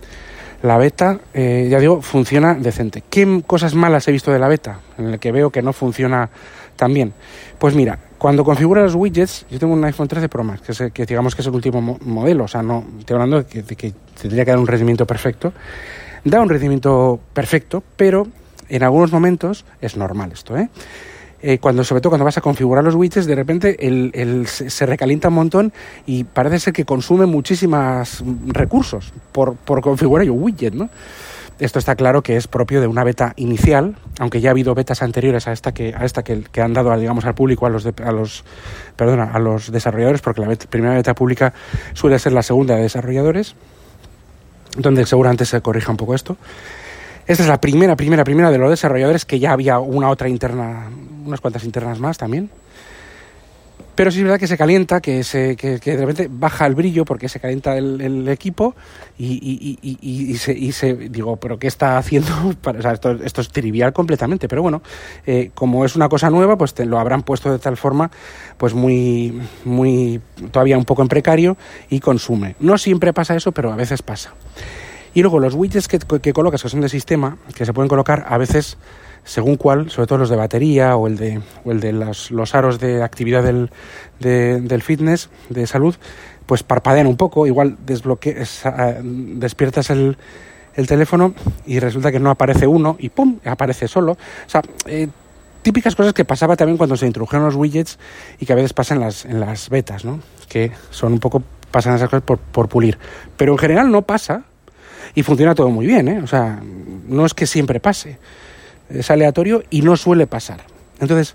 la 0.63 0.77
beta, 0.77 1.21
eh, 1.33 1.69
ya 1.71 1.81
digo, 1.81 2.03
funciona 2.03 2.53
decente. 2.55 3.03
¿Qué 3.09 3.43
cosas 3.47 3.75
malas 3.75 4.07
he 4.09 4.13
visto 4.13 4.31
de 4.31 4.41
la 4.41 4.49
beta? 4.49 4.81
En 4.99 5.07
el 5.07 5.19
que 5.19 5.33
veo 5.33 5.51
que 5.51 5.63
no 5.63 5.73
funciona 5.73 6.29
tan 6.77 6.93
bien. 6.93 7.15
Pues 7.59 7.75
mira, 7.75 7.99
cuando 8.19 8.45
configuras 8.45 8.85
los 8.85 8.95
widgets, 8.97 9.47
yo 9.49 9.59
tengo 9.59 9.73
un 9.73 9.85
iPhone 9.85 10.09
13 10.09 10.29
Pro 10.29 10.43
Max, 10.43 10.81
que, 10.81 10.91
que 10.91 11.07
digamos 11.07 11.35
que 11.35 11.43
es 11.43 11.47
el 11.47 11.55
último 11.55 11.99
modelo, 12.05 12.45
o 12.45 12.49
sea, 12.49 12.63
no 12.63 12.85
estoy 12.99 13.15
hablando 13.15 13.43
de 13.43 13.47
que, 13.77 13.95
tendría 14.21 14.45
que 14.45 14.51
dar 14.51 14.59
un 14.59 14.67
rendimiento 14.67 15.07
perfecto. 15.07 15.53
Da 16.25 16.41
un 16.41 16.49
rendimiento 16.49 17.21
perfecto, 17.33 17.83
pero 17.97 18.27
en 18.69 18.83
algunos 18.83 19.13
momentos 19.13 19.65
es 19.81 19.97
normal 19.97 20.33
esto, 20.33 20.57
¿eh? 20.57 20.69
Eh, 21.41 21.59
cuando 21.59 21.85
sobre 21.85 22.01
todo 22.01 22.11
cuando 22.11 22.25
vas 22.25 22.37
a 22.37 22.41
configurar 22.41 22.83
los 22.83 22.97
widgets, 22.97 23.27
de 23.27 23.37
repente 23.37 23.87
el, 23.87 24.11
el, 24.13 24.49
se 24.49 24.87
recalienta 24.87 25.29
un 25.29 25.35
montón 25.35 25.73
y 26.05 26.25
parece 26.25 26.59
ser 26.59 26.73
que 26.73 26.85
consume 26.85 27.27
muchísimos 27.27 28.25
recursos 28.49 29.13
por, 29.31 29.55
por 29.55 29.81
configurar 29.81 30.29
un 30.29 30.43
widget, 30.43 30.75
¿no? 30.75 30.91
Esto 31.61 31.81
está 31.81 31.97
claro 31.97 32.23
que 32.23 32.37
es 32.37 32.47
propio 32.47 32.81
de 32.81 32.87
una 32.87 33.03
beta 33.03 33.33
inicial, 33.37 33.97
aunque 34.21 34.41
ya 34.41 34.51
ha 34.51 34.53
habido 34.53 34.75
betas 34.77 35.03
anteriores 35.03 35.49
a 35.49 35.53
esta 35.53 35.73
que, 35.73 35.93
a 35.97 36.05
esta 36.05 36.23
que, 36.23 36.61
han 36.61 36.73
dado 36.73 36.97
digamos, 36.97 37.25
al 37.25 37.35
público, 37.35 37.67
a 37.67 37.71
los, 37.71 37.85
a 37.87 38.13
los, 38.13 38.45
perdona, 38.95 39.25
a 39.33 39.41
los 39.41 39.73
desarrolladores, 39.73 40.21
porque 40.21 40.41
la 40.41 40.55
primera 40.55 40.95
beta 40.95 41.15
pública 41.15 41.53
suele 41.95 42.19
ser 42.21 42.33
la 42.33 42.45
segunda 42.45 42.77
de 42.77 42.83
desarrolladores, 42.83 43.57
donde 44.77 45.05
seguramente 45.05 45.45
se 45.47 45.61
corrija 45.61 45.91
un 45.91 45.97
poco 45.97 46.15
esto. 46.15 46.37
Esta 47.27 47.43
es 47.43 47.49
la 47.49 47.61
primera, 47.61 47.97
primera, 47.97 48.23
primera 48.23 48.51
de 48.53 48.59
los 48.59 48.71
desarrolladores, 48.71 49.25
que 49.25 49.41
ya 49.41 49.53
había 49.53 49.81
una 49.81 50.11
otra 50.11 50.29
interna, 50.29 50.89
unas 51.27 51.41
cuantas 51.41 51.65
internas 51.65 51.99
más 51.99 52.19
también. 52.19 52.51
Pero 53.99 54.13
sí 54.13 54.19
es 54.19 54.23
verdad 54.23 54.39
que 54.39 54.47
se 54.47 54.57
calienta, 54.57 55.01
que, 55.01 55.25
se, 55.25 55.57
que, 55.57 55.81
de 55.81 55.97
repente 55.97 56.29
baja 56.31 56.65
el 56.67 56.77
brillo 56.77 57.05
porque 57.05 57.29
se 57.29 57.41
calienta 57.41 57.77
el, 57.77 58.29
equipo 58.29 58.77
y, 59.19 59.77
y, 59.83 60.37
se, 60.37 60.53
y, 60.53 60.71
se, 60.71 60.95
digo, 60.95 61.35
¿pero 61.39 61.59
qué 61.59 61.67
está 61.67 61.99
haciendo? 61.99 62.31
o 62.65 62.81
sea, 62.81 62.93
esto, 62.93 63.11
esto, 63.11 63.41
es 63.41 63.49
trivial 63.49 63.93
completamente, 63.93 64.47
pero 64.47 64.63
bueno, 64.63 64.83
eh, 65.27 65.51
como 65.53 65.85
es 65.85 65.97
una 65.97 66.09
cosa 66.09 66.31
nueva, 66.31 66.57
pues 66.57 66.75
te, 66.75 66.87
lo 66.87 67.01
habrán 67.01 67.25
puesto 67.25 67.51
de 67.51 67.59
tal 67.59 67.77
forma, 67.77 68.09
pues 68.57 68.73
muy, 68.73 69.43
muy, 69.65 70.21
todavía 70.53 70.79
un 70.79 70.85
poco 70.85 71.03
en 71.03 71.09
precario 71.09 71.57
y 71.91 71.99
consume. 71.99 72.55
No 72.61 72.79
siempre 72.79 73.13
pasa 73.13 73.35
eso, 73.35 73.51
pero 73.51 73.73
a 73.73 73.75
veces 73.75 74.03
pasa. 74.03 74.33
Y 75.13 75.23
luego 75.23 75.41
los 75.41 75.55
widgets 75.55 75.89
que, 75.89 75.99
que 75.99 76.33
colocas, 76.33 76.63
que 76.63 76.69
son 76.69 76.83
de 76.83 76.89
sistema, 76.89 77.37
que 77.53 77.67
se 77.67 77.73
pueden 77.73 77.89
colocar 77.89 78.27
a 78.29 78.39
veces 78.39 78.79
según 79.29 79.57
cuál, 79.57 79.91
sobre 79.91 80.07
todo 80.07 80.19
los 80.21 80.31
de 80.31 80.37
batería 80.37 80.97
o 80.97 81.07
el 81.07 81.19
de, 81.19 81.41
o 81.63 81.71
el 81.71 81.81
de 81.81 81.93
los, 81.93 82.31
los 82.31 82.55
aros 82.55 82.81
de 82.81 83.03
actividad 83.03 83.43
del, 83.43 83.71
del 84.19 84.83
fitness, 84.83 85.29
de 85.51 85.67
salud, 85.67 85.95
pues 86.47 86.63
parpadean 86.63 87.07
un 87.07 87.19
poco, 87.19 87.47
igual 87.47 87.77
desbloqueas, 87.85 88.63
despiertas 89.03 89.91
el, 89.91 90.17
el 90.75 90.87
teléfono 90.87 91.35
y 91.67 91.79
resulta 91.79 92.11
que 92.11 92.19
no 92.19 92.31
aparece 92.31 92.67
uno 92.67 92.97
y 92.99 93.11
¡pum! 93.11 93.39
aparece 93.45 93.87
solo. 93.87 94.13
O 94.13 94.49
sea, 94.49 94.63
eh, 94.87 95.09
típicas 95.61 95.95
cosas 95.95 96.15
que 96.15 96.25
pasaba 96.25 96.57
también 96.57 96.79
cuando 96.79 96.97
se 96.97 97.07
introdujeron 97.07 97.45
los 97.45 97.55
widgets 97.55 97.99
y 98.39 98.47
que 98.47 98.55
a 98.55 98.57
veces 98.57 98.73
pasan 98.73 98.97
en 98.97 99.05
las, 99.05 99.27
en 99.27 99.41
las 99.41 99.69
betas, 99.69 100.07
¿no? 100.07 100.21
Que 100.49 100.73
son 100.89 101.13
un 101.13 101.21
poco, 101.21 101.43
pasan 101.71 101.95
esas 101.97 102.09
cosas 102.09 102.23
por, 102.23 102.39
por 102.39 102.71
pulir. 102.71 102.97
Pero 103.37 103.53
en 103.53 103.59
general 103.59 103.91
no 103.91 104.01
pasa 104.01 104.45
y 105.15 105.23
funciona 105.23 105.55
todo 105.55 105.69
muy 105.69 105.87
bien, 105.87 106.09
¿eh? 106.09 106.23
O 106.23 106.27
sea, 106.27 106.63
no 107.07 107.27
es 107.27 107.35
que 107.35 107.47
siempre 107.47 107.79
pase 107.79 108.17
es 108.91 109.11
aleatorio 109.11 109.63
y 109.71 109.83
no 109.83 109.97
suele 109.97 110.27
pasar. 110.27 110.61
Entonces, 111.01 111.35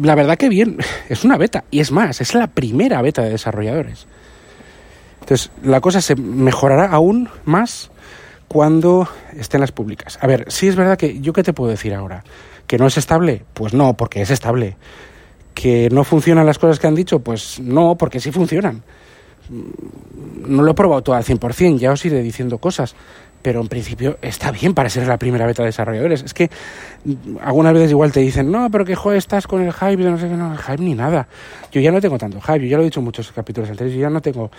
la 0.00 0.14
verdad 0.14 0.36
que 0.36 0.48
bien, 0.48 0.78
es 1.08 1.24
una 1.24 1.36
beta. 1.36 1.64
Y 1.70 1.80
es 1.80 1.92
más, 1.92 2.20
es 2.20 2.34
la 2.34 2.46
primera 2.48 3.02
beta 3.02 3.22
de 3.22 3.30
desarrolladores. 3.30 4.06
Entonces, 5.20 5.50
la 5.62 5.80
cosa 5.80 6.00
se 6.00 6.16
mejorará 6.16 6.86
aún 6.86 7.28
más 7.44 7.90
cuando 8.48 9.08
estén 9.36 9.60
las 9.60 9.70
públicas. 9.70 10.18
A 10.20 10.26
ver, 10.26 10.44
si 10.48 10.66
es 10.66 10.76
verdad 10.76 10.98
que 10.98 11.20
yo 11.20 11.32
qué 11.32 11.42
te 11.42 11.52
puedo 11.52 11.70
decir 11.70 11.94
ahora, 11.94 12.24
que 12.66 12.78
no 12.78 12.86
es 12.86 12.98
estable, 12.98 13.44
pues 13.54 13.74
no, 13.74 13.96
porque 13.96 14.22
es 14.22 14.30
estable. 14.30 14.76
Que 15.54 15.88
no 15.90 16.04
funcionan 16.04 16.46
las 16.46 16.58
cosas 16.58 16.78
que 16.80 16.86
han 16.86 16.94
dicho, 16.94 17.20
pues 17.20 17.60
no, 17.60 17.96
porque 17.96 18.18
sí 18.18 18.32
funcionan. 18.32 18.82
No 20.46 20.62
lo 20.62 20.70
he 20.70 20.74
probado 20.74 21.02
todo 21.02 21.16
al 21.16 21.24
100%, 21.24 21.78
ya 21.78 21.92
os 21.92 22.04
iré 22.04 22.22
diciendo 22.22 22.58
cosas 22.58 22.94
pero 23.42 23.60
en 23.60 23.68
principio 23.68 24.18
está 24.22 24.50
bien 24.50 24.74
para 24.74 24.88
ser 24.90 25.06
la 25.06 25.18
primera 25.18 25.46
beta 25.46 25.62
de 25.62 25.68
desarrolladores. 25.68 26.22
Es 26.22 26.34
que 26.34 26.50
mm, 27.04 27.38
algunas 27.42 27.72
veces 27.72 27.90
igual 27.90 28.12
te 28.12 28.20
dicen, 28.20 28.50
no, 28.50 28.70
pero 28.70 28.84
que 28.84 28.94
joder, 28.94 29.18
estás 29.18 29.46
con 29.46 29.62
el 29.62 29.72
hype, 29.72 29.96
no 29.96 30.18
sé 30.18 30.28
qué, 30.28 30.34
no, 30.34 30.52
el 30.52 30.58
hype 30.58 30.82
ni 30.82 30.94
nada. 30.94 31.26
Yo 31.72 31.80
ya 31.80 31.90
no 31.92 32.00
tengo 32.00 32.18
tanto 32.18 32.40
hype, 32.40 32.60
yo 32.60 32.66
ya 32.66 32.76
lo 32.76 32.82
he 32.82 32.86
dicho 32.86 33.00
en 33.00 33.04
muchos 33.04 33.30
capítulos 33.32 33.70
anteriores, 33.70 33.94
yo 33.94 34.02
ya 34.02 34.10
no 34.10 34.20
tengo, 34.20 34.44
o 34.44 34.50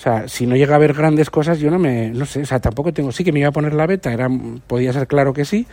sea, 0.00 0.28
si 0.28 0.46
no 0.46 0.56
llega 0.56 0.74
a 0.74 0.76
haber 0.76 0.94
grandes 0.94 1.30
cosas, 1.30 1.58
yo 1.58 1.70
no 1.70 1.78
me, 1.78 2.10
no 2.10 2.26
sé, 2.26 2.42
o 2.42 2.46
sea, 2.46 2.60
tampoco 2.60 2.92
tengo, 2.92 3.12
sí 3.12 3.24
que 3.24 3.32
me 3.32 3.40
iba 3.40 3.48
a 3.48 3.52
poner 3.52 3.74
la 3.74 3.86
beta, 3.86 4.12
era, 4.12 4.28
podía 4.66 4.92
ser 4.92 5.06
claro 5.06 5.32
que 5.32 5.44
sí, 5.44 5.66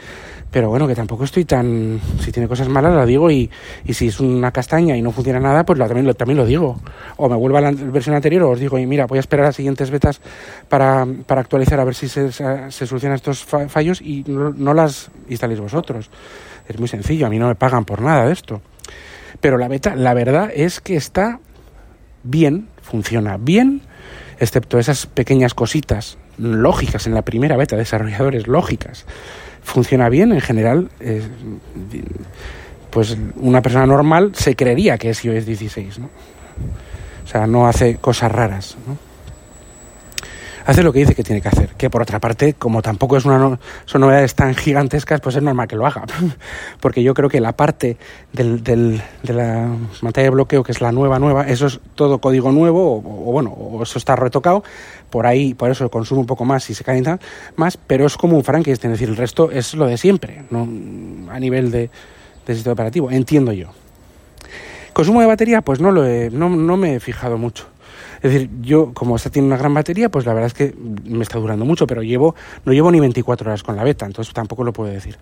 pero 0.51 0.69
bueno, 0.69 0.87
que 0.87 0.95
tampoco 0.95 1.25
estoy 1.25 1.45
tan, 1.45 1.99
si 2.19 2.31
tiene 2.31 2.47
cosas 2.47 2.69
malas 2.69 2.93
la 2.93 3.05
digo 3.05 3.29
y, 3.29 3.49
y 3.85 3.93
si 3.93 4.07
es 4.07 4.19
una 4.19 4.51
castaña 4.51 4.95
y 4.95 5.01
no 5.01 5.11
funciona 5.11 5.39
nada, 5.39 5.65
pues 5.65 5.77
también, 5.77 6.05
lo, 6.05 6.13
también 6.13 6.37
lo 6.37 6.45
digo. 6.45 6.79
O 7.17 7.29
me 7.29 7.35
vuelvo 7.35 7.57
a 7.57 7.61
la 7.61 7.71
versión 7.71 8.15
anterior 8.15 8.43
o 8.43 8.51
os 8.51 8.59
digo, 8.59 8.79
y 8.79 8.85
mira, 8.85 9.05
voy 9.05 9.17
a 9.17 9.19
esperar 9.19 9.45
a 9.45 9.49
las 9.49 9.55
siguientes 9.55 9.91
betas 9.91 10.21
para, 10.69 11.05
para 11.25 11.41
actualizar 11.41 11.79
a 11.79 11.83
ver 11.83 11.95
si 11.95 12.07
se 12.07 12.31
se 12.69 12.87
solucionan 12.87 13.15
estos 13.15 13.43
fallos 13.43 14.01
y 14.01 14.23
no, 14.27 14.51
no, 14.51 14.73
las 14.73 15.09
instaléis 15.29 15.59
vosotros. 15.59 16.09
Es 16.67 16.79
muy 16.79 16.87
sencillo, 16.87 17.27
a 17.27 17.29
mí 17.29 17.39
no 17.39 17.47
me 17.47 17.55
pagan 17.55 17.85
por 17.85 18.01
nada 18.01 18.25
de 18.25 18.33
esto. 18.33 18.61
Pero 19.39 19.57
la 19.57 19.67
beta, 19.67 19.95
la 19.95 20.13
verdad 20.13 20.49
es 20.53 20.81
que 20.81 20.95
está 20.95 21.39
bien, 22.23 22.67
funciona 22.81 23.37
bien, 23.37 23.81
excepto 24.39 24.79
esas 24.79 25.05
pequeñas 25.05 25.53
cositas 25.53 26.17
lógicas 26.37 27.07
en 27.07 27.13
la 27.13 27.23
primera 27.23 27.57
beta, 27.57 27.75
desarrolladores 27.75 28.47
lógicas. 28.47 29.05
Funciona 29.63 30.09
bien 30.09 30.31
en 30.31 30.41
general. 30.41 30.89
Pues 32.89 33.17
una 33.35 33.61
persona 33.61 33.85
normal 33.85 34.31
se 34.33 34.55
creería 34.55 34.97
que 34.97 35.09
es 35.09 35.23
iOS 35.23 35.45
16, 35.45 35.99
¿no? 35.99 36.09
O 37.23 37.27
sea, 37.27 37.45
no 37.45 37.67
hace 37.67 37.97
cosas 37.97 38.31
raras, 38.31 38.77
¿no? 38.87 39.06
Hace 40.67 40.83
lo 40.83 40.91
que 40.91 40.99
dice 40.99 41.15
que 41.15 41.23
tiene 41.23 41.41
que 41.41 41.47
hacer. 41.47 41.69
Que 41.77 41.89
por 41.89 42.01
otra 42.01 42.19
parte, 42.19 42.53
como 42.53 42.81
tampoco 42.81 43.17
es 43.17 43.25
una 43.25 43.57
son 43.85 44.01
novedades 44.01 44.35
tan 44.35 44.53
gigantescas, 44.53 45.21
pues 45.21 45.35
es 45.37 45.41
normal 45.41 45.67
que 45.67 45.77
lo 45.77 45.87
haga. 45.87 46.03
Porque 46.81 47.01
yo 47.01 47.13
creo 47.13 47.29
que 47.29 47.39
la 47.39 47.53
parte 47.53 47.97
del, 48.33 48.63
del, 48.63 49.01
de 49.23 49.33
la 49.33 49.69
pantalla 50.01 50.25
de 50.25 50.29
bloqueo, 50.29 50.63
que 50.63 50.73
es 50.73 50.81
la 50.81 50.91
nueva, 50.91 51.19
nueva, 51.19 51.47
eso 51.47 51.67
es 51.67 51.79
todo 51.95 52.19
código 52.19 52.51
nuevo, 52.51 52.97
o, 52.97 53.31
bueno, 53.31 53.51
o 53.51 53.81
eso 53.81 53.97
está 53.97 54.17
retocado, 54.17 54.63
por 55.09 55.25
ahí, 55.25 55.53
por 55.53 55.71
eso 55.71 55.89
consume 55.89 56.19
un 56.19 56.27
poco 56.27 56.43
más 56.43 56.69
y 56.69 56.73
se 56.73 56.83
calienta 56.83 57.17
más, 57.55 57.77
pero 57.77 58.05
es 58.05 58.17
como 58.17 58.35
un 58.35 58.43
Frankenstein, 58.43 58.91
es 58.91 58.99
decir, 58.99 59.09
el 59.09 59.17
resto 59.17 59.49
es 59.49 59.73
lo 59.73 59.87
de 59.87 59.97
siempre, 59.97 60.43
¿no? 60.49 60.67
a 61.31 61.39
nivel 61.39 61.71
de, 61.71 61.89
de 62.45 62.53
sistema 62.53 62.73
operativo, 62.73 63.09
entiendo 63.09 63.53
yo. 63.53 63.69
Consumo 64.91 65.21
de 65.21 65.27
batería, 65.27 65.61
pues 65.61 65.79
no, 65.79 65.91
lo 65.91 66.03
no, 66.31 66.49
no 66.49 66.75
me 66.75 66.95
he 66.95 66.99
fijado 66.99 67.37
mucho. 67.37 67.67
Es 68.21 68.31
decir, 68.31 68.49
yo, 68.61 68.93
como 68.93 69.15
esta 69.15 69.29
tiene 69.29 69.47
una 69.47 69.57
gran 69.57 69.73
batería, 69.73 70.09
pues 70.09 70.25
la 70.25 70.33
verdad 70.33 70.47
es 70.47 70.53
que 70.53 70.75
me 71.05 71.23
está 71.23 71.39
durando 71.39 71.65
mucho, 71.65 71.87
pero 71.87 72.01
llevo, 72.01 72.35
no 72.65 72.73
llevo 72.73 72.91
ni 72.91 72.99
24 72.99 73.49
horas 73.49 73.63
con 73.63 73.75
la 73.75 73.83
beta, 73.83 74.05
entonces 74.05 74.33
tampoco 74.33 74.63
lo 74.63 74.73
puedo 74.73 74.91
decir. 74.91 75.17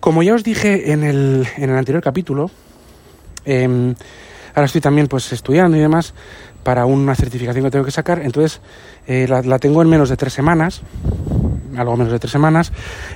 Como 0.00 0.22
ya 0.22 0.34
os 0.34 0.44
dije 0.44 0.92
en 0.92 1.02
el, 1.02 1.46
en 1.56 1.70
el 1.70 1.76
anterior 1.76 2.02
capítulo, 2.02 2.50
em, 3.44 3.94
ahora 4.54 4.66
estoy 4.66 4.80
también 4.80 5.08
pues 5.08 5.32
estudiando 5.32 5.76
y 5.76 5.80
demás 5.80 6.14
para 6.62 6.86
una 6.86 7.14
certificación 7.14 7.64
que 7.64 7.70
tengo 7.70 7.84
que 7.84 7.90
sacar, 7.90 8.20
entonces 8.22 8.60
eh, 9.06 9.26
la, 9.28 9.42
la 9.42 9.58
tengo 9.58 9.82
en 9.82 9.88
menos 9.88 10.08
de 10.08 10.16
tres 10.16 10.32
semanas, 10.32 10.82
algo 11.76 11.96
menos 11.96 12.12
de 12.12 12.18
tres 12.18 12.32
semanas, 12.32 12.72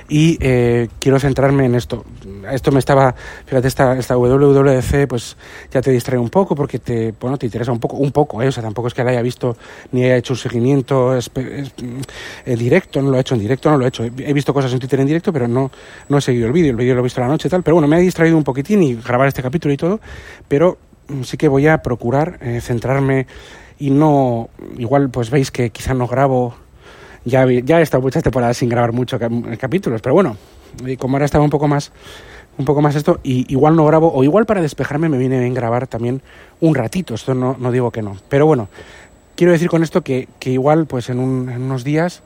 y 0.07 0.37
eh, 0.41 0.89
quiero 0.99 1.19
centrarme 1.19 1.65
en 1.65 1.75
esto. 1.75 2.05
Esto 2.51 2.71
me 2.71 2.79
estaba, 2.79 3.13
fíjate, 3.45 3.67
esta, 3.67 3.97
esta 3.97 4.17
WWDC, 4.17 5.07
pues 5.07 5.37
ya 5.71 5.81
te 5.81 5.91
distrae 5.91 6.19
un 6.19 6.29
poco 6.29 6.55
porque 6.55 6.79
te, 6.79 7.13
bueno, 7.19 7.37
te 7.37 7.45
interesa 7.45 7.71
un 7.71 7.79
poco, 7.79 7.97
un 7.97 8.11
poco, 8.11 8.41
¿eh? 8.41 8.47
o 8.47 8.51
sea, 8.51 8.63
tampoco 8.63 8.87
es 8.87 8.93
que 8.93 9.03
la 9.03 9.11
haya 9.11 9.21
visto 9.21 9.55
ni 9.91 10.03
haya 10.03 10.17
hecho 10.17 10.33
un 10.33 10.37
seguimiento 10.37 11.17
en 12.45 12.59
directo, 12.59 13.01
no 13.01 13.11
lo 13.11 13.17
he 13.17 13.21
hecho 13.21 13.35
en 13.35 13.41
directo, 13.41 13.69
no 13.69 13.77
lo 13.77 13.85
he 13.85 13.87
hecho. 13.87 14.03
He 14.03 14.33
visto 14.33 14.53
cosas 14.53 14.73
en 14.73 14.79
Twitter 14.79 14.99
en 14.99 15.07
directo, 15.07 15.31
pero 15.31 15.47
no, 15.47 15.71
no 16.09 16.17
he 16.17 16.21
seguido 16.21 16.47
el 16.47 16.53
vídeo, 16.53 16.71
el 16.71 16.77
vídeo 16.77 16.93
lo 16.95 17.01
he 17.01 17.03
visto 17.03 17.21
la 17.21 17.27
noche 17.27 17.47
y 17.47 17.51
tal, 17.51 17.63
pero 17.63 17.75
bueno, 17.75 17.87
me 17.87 17.95
ha 17.95 17.99
distraído 17.99 18.37
un 18.37 18.43
poquitín 18.43 18.83
y 18.83 18.95
grabar 18.95 19.27
este 19.27 19.41
capítulo 19.41 19.73
y 19.73 19.77
todo, 19.77 19.99
pero 20.47 20.77
mm, 21.07 21.23
sí 21.23 21.37
que 21.37 21.47
voy 21.47 21.67
a 21.67 21.79
procurar 21.79 22.39
eh, 22.41 22.61
centrarme 22.61 23.27
y 23.79 23.89
no, 23.89 24.49
igual 24.77 25.09
pues 25.09 25.29
veis 25.29 25.51
que 25.51 25.69
quizá 25.71 25.93
no 25.93 26.07
grabo 26.07 26.55
ya, 27.25 27.45
ya 27.45 27.79
he 27.79 27.83
estado 27.83 28.01
muchas 28.01 28.23
temporadas 28.23 28.57
sin 28.57 28.69
grabar 28.69 28.91
muchos 28.91 29.19
capítulos, 29.57 30.01
pero 30.01 30.13
bueno, 30.13 30.37
como 30.99 31.15
ahora 31.15 31.25
estaba 31.25 31.43
un 31.43 31.49
poco 31.49 31.67
más 31.67 31.91
un 32.57 32.65
poco 32.65 32.81
más 32.81 32.95
esto 32.95 33.19
y 33.23 33.51
igual 33.51 33.75
no 33.75 33.85
grabo 33.85 34.11
o 34.13 34.23
igual 34.23 34.45
para 34.45 34.61
despejarme 34.61 35.09
me 35.09 35.17
viene 35.17 35.39
bien 35.39 35.53
grabar 35.53 35.87
también 35.87 36.21
un 36.59 36.75
ratito, 36.75 37.15
esto 37.15 37.33
no, 37.33 37.55
no 37.59 37.71
digo 37.71 37.91
que 37.91 38.01
no, 38.01 38.17
pero 38.29 38.45
bueno, 38.45 38.69
quiero 39.35 39.53
decir 39.53 39.69
con 39.69 39.83
esto 39.83 40.01
que, 40.01 40.27
que 40.39 40.51
igual 40.51 40.85
pues 40.85 41.09
en, 41.09 41.19
un, 41.19 41.49
en, 41.49 41.61
unos 41.61 41.83
días 41.83 42.21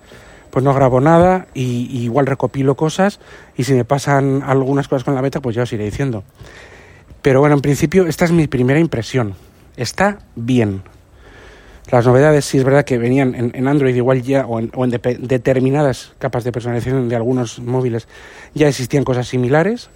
pues 0.52 0.64
no 0.64 0.74
grabo 0.74 1.02
nada 1.02 1.48
y, 1.54 2.04
igual 2.04 2.26
recopilo 2.26 2.76
cosas 2.76 3.20
y 3.56 3.64
si 3.64 3.74
me 3.74 3.86
pasan 3.86 4.44
algunas 4.46 4.88
cosas 4.88 5.04
con 5.04 5.16
la 5.16 5.22
beta 5.22 5.42
pues 5.42 5.56
ya 5.56 5.64
os 5.64 5.74
iré 5.74 5.86
diciendo. 5.86 6.24
Pero 7.22 7.40
bueno, 7.40 7.56
en 7.56 7.62
principio 7.62 8.08
esta 8.08 8.26
es 8.26 8.32
mi 8.32 8.48
primera 8.48 8.80
impresión. 8.80 9.36
Está 9.76 10.20
bien, 10.36 10.82
las 11.92 12.06
novedades 12.06 12.46
sí 12.46 12.58
es 12.58 12.64
verdad 12.64 12.86
que 12.86 12.98
venían 12.98 13.36
en, 13.36 13.52
en 13.54 13.68
Android 13.68 13.96
igual 13.96 14.22
ya 14.22 14.46
o 14.46 14.60
en, 14.60 14.72
o 14.74 14.84
en 14.84 14.92
de, 14.92 15.18
determinadas 15.20 16.14
capas 16.18 16.44
de 16.44 16.52
personalización 16.52 17.08
de 17.08 17.16
algunos 17.16 17.60
móviles 17.60 18.08
ya 18.54 18.68
existían 18.68 19.04
cosas 19.04 19.28
similares. 19.28 19.90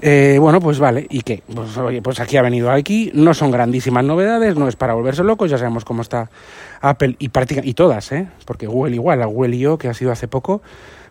Eh, 0.00 0.38
bueno, 0.40 0.60
pues 0.60 0.78
vale, 0.78 1.06
¿y 1.10 1.22
qué? 1.22 1.42
Pues 1.52 1.76
oye, 1.76 2.00
pues 2.02 2.20
aquí 2.20 2.36
ha 2.36 2.42
venido 2.42 2.70
aquí, 2.70 3.10
no 3.14 3.34
son 3.34 3.50
grandísimas 3.50 4.04
novedades, 4.04 4.56
no 4.56 4.68
es 4.68 4.76
para 4.76 4.94
volverse 4.94 5.24
locos, 5.24 5.50
ya 5.50 5.58
sabemos 5.58 5.84
cómo 5.84 6.02
está 6.02 6.30
Apple 6.80 7.16
y, 7.18 7.30
y 7.62 7.74
todas, 7.74 8.12
¿eh? 8.12 8.28
Porque 8.44 8.66
Google 8.68 8.94
igual, 8.94 9.22
a 9.22 9.26
Google 9.26 9.56
I.O., 9.56 9.76
que 9.76 9.88
ha 9.88 9.94
sido 9.94 10.12
hace 10.12 10.28
poco, 10.28 10.62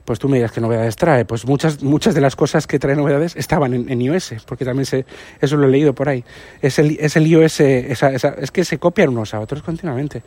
pues 0.06 0.20
tú 0.20 0.30
me 0.30 0.38
dirás 0.38 0.54
qué 0.54 0.62
novedades 0.62 0.96
trae. 0.96 1.26
Pues 1.26 1.46
muchas, 1.46 1.84
muchas 1.84 2.16
de 2.16 2.22
las 2.22 2.38
cosas 2.38 2.66
que 2.66 2.80
trae 2.80 2.96
novedades 2.96 3.36
estaban 3.36 3.74
en, 3.74 3.90
en 3.90 4.02
iOS, 4.02 4.36
porque 4.46 4.64
también 4.64 4.86
se, 4.86 5.06
eso 5.42 5.58
lo 5.58 5.68
he 5.68 5.70
leído 5.70 5.92
por 5.92 6.08
ahí. 6.08 6.24
Es 6.62 6.80
el, 6.80 6.98
es 7.02 7.18
el 7.18 7.28
iOS, 7.28 7.60
esa, 7.60 8.12
esa, 8.12 8.30
es 8.30 8.52
que 8.52 8.64
se 8.64 8.78
copian 8.78 9.10
unos 9.10 9.34
a 9.34 9.42
otros 9.42 9.64
continuamente. 9.64 10.24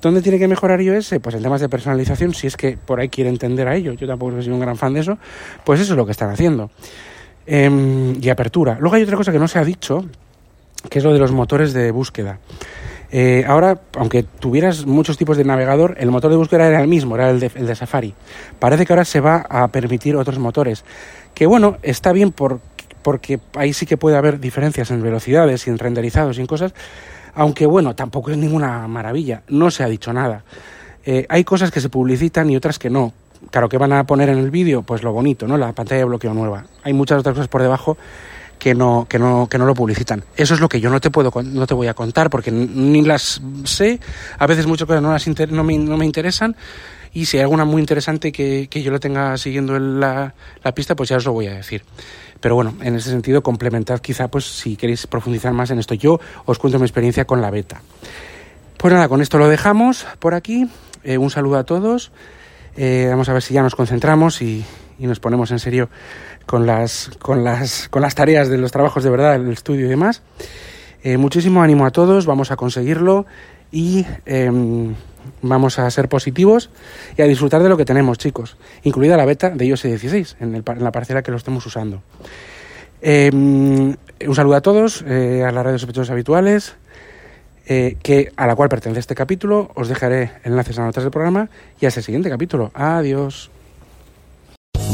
¿Dónde 0.00 0.22
tiene 0.22 0.38
que 0.38 0.48
mejorar 0.48 0.80
iOS? 0.80 1.16
Pues 1.20 1.34
en 1.34 1.42
temas 1.42 1.60
de 1.60 1.68
personalización, 1.68 2.32
si 2.32 2.46
es 2.46 2.56
que 2.56 2.78
por 2.78 3.00
ahí 3.00 3.10
quiere 3.10 3.28
entender 3.28 3.68
a 3.68 3.76
ello. 3.76 3.92
Yo 3.92 4.06
tampoco 4.06 4.40
soy 4.40 4.50
un 4.50 4.60
gran 4.60 4.78
fan 4.78 4.94
de 4.94 5.00
eso, 5.00 5.18
pues 5.62 5.78
eso 5.78 5.92
es 5.92 5.96
lo 5.98 6.06
que 6.06 6.12
están 6.12 6.30
haciendo. 6.30 6.70
Eh, 7.50 8.14
y 8.20 8.28
apertura. 8.28 8.76
Luego 8.78 8.96
hay 8.96 9.02
otra 9.02 9.16
cosa 9.16 9.32
que 9.32 9.38
no 9.38 9.48
se 9.48 9.58
ha 9.58 9.64
dicho, 9.64 10.04
que 10.90 10.98
es 10.98 11.04
lo 11.04 11.14
de 11.14 11.18
los 11.18 11.32
motores 11.32 11.72
de 11.72 11.90
búsqueda. 11.90 12.38
Eh, 13.10 13.42
ahora, 13.48 13.80
aunque 13.96 14.22
tuvieras 14.22 14.84
muchos 14.84 15.16
tipos 15.16 15.38
de 15.38 15.44
navegador, 15.44 15.96
el 15.98 16.10
motor 16.10 16.30
de 16.30 16.36
búsqueda 16.36 16.68
era 16.68 16.82
el 16.82 16.88
mismo, 16.88 17.14
era 17.14 17.30
el 17.30 17.40
de, 17.40 17.50
el 17.54 17.66
de, 17.66 17.74
Safari. 17.74 18.12
Parece 18.58 18.84
que 18.84 18.92
ahora 18.92 19.06
se 19.06 19.20
va 19.20 19.46
a 19.48 19.68
permitir 19.68 20.14
otros 20.14 20.38
motores. 20.38 20.84
Que 21.32 21.46
bueno, 21.46 21.78
está 21.82 22.12
bien 22.12 22.32
por, 22.32 22.60
porque 23.00 23.40
ahí 23.54 23.72
sí 23.72 23.86
que 23.86 23.96
puede 23.96 24.18
haber 24.18 24.40
diferencias 24.40 24.90
en 24.90 25.02
velocidades 25.02 25.66
en 25.68 25.78
renderizados 25.78 26.36
y 26.36 26.42
en 26.42 26.46
cosas, 26.46 26.74
aunque 27.34 27.64
bueno, 27.64 27.94
tampoco 27.94 28.30
es 28.30 28.36
ninguna 28.36 28.86
maravilla, 28.88 29.42
no 29.48 29.70
se 29.70 29.82
ha 29.82 29.88
dicho 29.88 30.12
nada. 30.12 30.44
Eh, 31.06 31.24
hay 31.30 31.44
cosas 31.44 31.70
que 31.70 31.80
se 31.80 31.88
publicitan 31.88 32.50
y 32.50 32.56
otras 32.56 32.78
que 32.78 32.90
no. 32.90 33.14
Claro, 33.50 33.68
que 33.68 33.78
van 33.78 33.92
a 33.92 34.04
poner 34.04 34.28
en 34.28 34.38
el 34.38 34.50
vídeo? 34.50 34.82
Pues 34.82 35.02
lo 35.02 35.12
bonito, 35.12 35.46
¿no? 35.46 35.56
La 35.56 35.72
pantalla 35.72 36.00
de 36.00 36.04
bloqueo 36.04 36.34
nueva. 36.34 36.64
Hay 36.82 36.92
muchas 36.92 37.20
otras 37.20 37.34
cosas 37.34 37.48
por 37.48 37.62
debajo 37.62 37.96
que 38.58 38.74
no, 38.74 39.06
que 39.08 39.18
no, 39.18 39.48
que 39.48 39.58
no 39.58 39.66
lo 39.66 39.74
publicitan. 39.74 40.24
Eso 40.36 40.54
es 40.54 40.60
lo 40.60 40.68
que 40.68 40.80
yo 40.80 40.90
no 40.90 41.00
te 41.00 41.10
puedo 41.10 41.30
no 41.42 41.66
te 41.66 41.74
voy 41.74 41.86
a 41.86 41.94
contar 41.94 42.28
porque 42.30 42.50
ni 42.50 43.02
las 43.02 43.40
sé, 43.64 44.00
a 44.38 44.46
veces 44.46 44.66
muchas 44.66 44.86
cosas 44.86 45.02
no, 45.02 45.12
las 45.12 45.26
no, 45.50 45.64
me, 45.64 45.78
no 45.78 45.96
me 45.96 46.04
interesan 46.04 46.56
y 47.12 47.26
si 47.26 47.36
hay 47.38 47.42
alguna 47.42 47.64
muy 47.64 47.80
interesante 47.80 48.32
que, 48.32 48.68
que 48.68 48.82
yo 48.82 48.90
lo 48.90 49.00
tenga 49.00 49.36
siguiendo 49.38 49.76
en 49.76 50.00
la, 50.00 50.34
la, 50.62 50.74
pista, 50.74 50.94
pues 50.94 51.08
ya 51.08 51.16
os 51.16 51.24
lo 51.24 51.32
voy 51.32 51.46
a 51.46 51.54
decir. 51.54 51.82
Pero 52.40 52.54
bueno, 52.54 52.74
en 52.82 52.94
ese 52.94 53.10
sentido, 53.10 53.42
complementad 53.42 54.00
quizá 54.00 54.28
pues 54.28 54.44
si 54.44 54.76
queréis 54.76 55.06
profundizar 55.06 55.52
más 55.52 55.70
en 55.70 55.78
esto. 55.78 55.94
Yo 55.94 56.20
os 56.44 56.58
cuento 56.58 56.78
mi 56.78 56.84
experiencia 56.84 57.24
con 57.24 57.40
la 57.40 57.50
beta. 57.50 57.80
Pues 58.76 58.92
nada, 58.92 59.08
con 59.08 59.20
esto 59.22 59.38
lo 59.38 59.48
dejamos 59.48 60.06
por 60.18 60.34
aquí. 60.34 60.68
Eh, 61.02 61.18
un 61.18 61.30
saludo 61.30 61.56
a 61.56 61.64
todos. 61.64 62.12
Eh, 62.80 63.08
vamos 63.10 63.28
a 63.28 63.32
ver 63.32 63.42
si 63.42 63.54
ya 63.54 63.62
nos 63.62 63.74
concentramos 63.74 64.40
y, 64.40 64.64
nos 65.00 65.18
ponemos 65.18 65.50
en 65.50 65.58
serio 65.58 65.88
con 66.46 66.64
las, 66.64 67.10
con 67.18 67.42
las, 67.42 67.88
con 67.88 68.02
las 68.02 68.14
tareas 68.14 68.48
de 68.48 68.56
los 68.56 68.70
trabajos 68.70 69.02
de 69.02 69.10
verdad, 69.10 69.34
el 69.34 69.50
estudio 69.50 69.86
y 69.86 69.88
demás. 69.88 70.22
Eh, 71.02 71.16
muchísimo 71.16 71.60
ánimo 71.60 71.86
a 71.86 71.90
todos, 71.90 72.24
vamos 72.24 72.52
a 72.52 72.56
conseguirlo 72.56 73.26
y 73.72 74.06
eh, 74.26 74.48
vamos 75.42 75.78
a 75.80 75.90
ser 75.90 76.08
positivos 76.08 76.70
y 77.16 77.22
a 77.22 77.26
disfrutar 77.26 77.64
de 77.64 77.68
lo 77.68 77.76
que 77.76 77.84
tenemos, 77.84 78.16
chicos, 78.16 78.56
incluida 78.84 79.16
la 79.16 79.24
beta 79.24 79.50
de 79.50 79.66
iOS 79.66 79.82
16 79.82 80.36
en, 80.38 80.54
el, 80.54 80.62
en 80.64 80.84
la 80.84 80.92
parcela 80.92 81.22
que 81.22 81.32
lo 81.32 81.36
estemos 81.36 81.66
usando. 81.66 82.00
Eh, 83.00 83.30
un 83.32 84.34
saludo 84.34 84.56
a 84.56 84.60
todos, 84.60 85.04
eh, 85.06 85.44
a 85.44 85.52
las 85.52 85.64
redes 85.64 85.80
sospechosos 85.80 86.10
habituales, 86.10 86.76
eh, 87.68 87.96
que, 88.02 88.32
a 88.36 88.46
la 88.46 88.56
cual 88.56 88.68
pertenece 88.68 89.00
este 89.00 89.14
capítulo. 89.14 89.70
Os 89.74 89.88
dejaré 89.88 90.32
enlaces 90.44 90.78
a 90.78 90.84
notas 90.84 91.04
del 91.04 91.10
programa 91.10 91.50
y 91.80 91.86
hasta 91.86 92.00
el 92.00 92.04
siguiente 92.04 92.30
capítulo. 92.30 92.70
Adiós. 92.74 93.50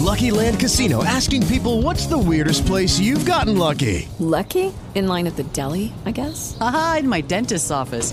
Lucky 0.05 0.31
Land 0.31 0.61
Casino 0.61 1.03
asking 1.03 1.47
people 1.47 1.81
what's 1.83 2.07
the 2.07 2.19
weirdest 2.19 2.67
place 2.67 3.01
you've 3.01 3.25
gotten 3.25 3.57
lucky? 3.57 4.09
Lucky? 4.19 4.73
In 4.95 5.09
line 5.09 5.27
at 5.27 5.37
the 5.37 5.45
deli, 5.55 5.93
I 6.05 6.13
guess? 6.13 6.57
Aha, 6.61 6.99
in 7.01 7.09
my 7.09 7.23
dentist's 7.23 7.71
office. 7.71 8.13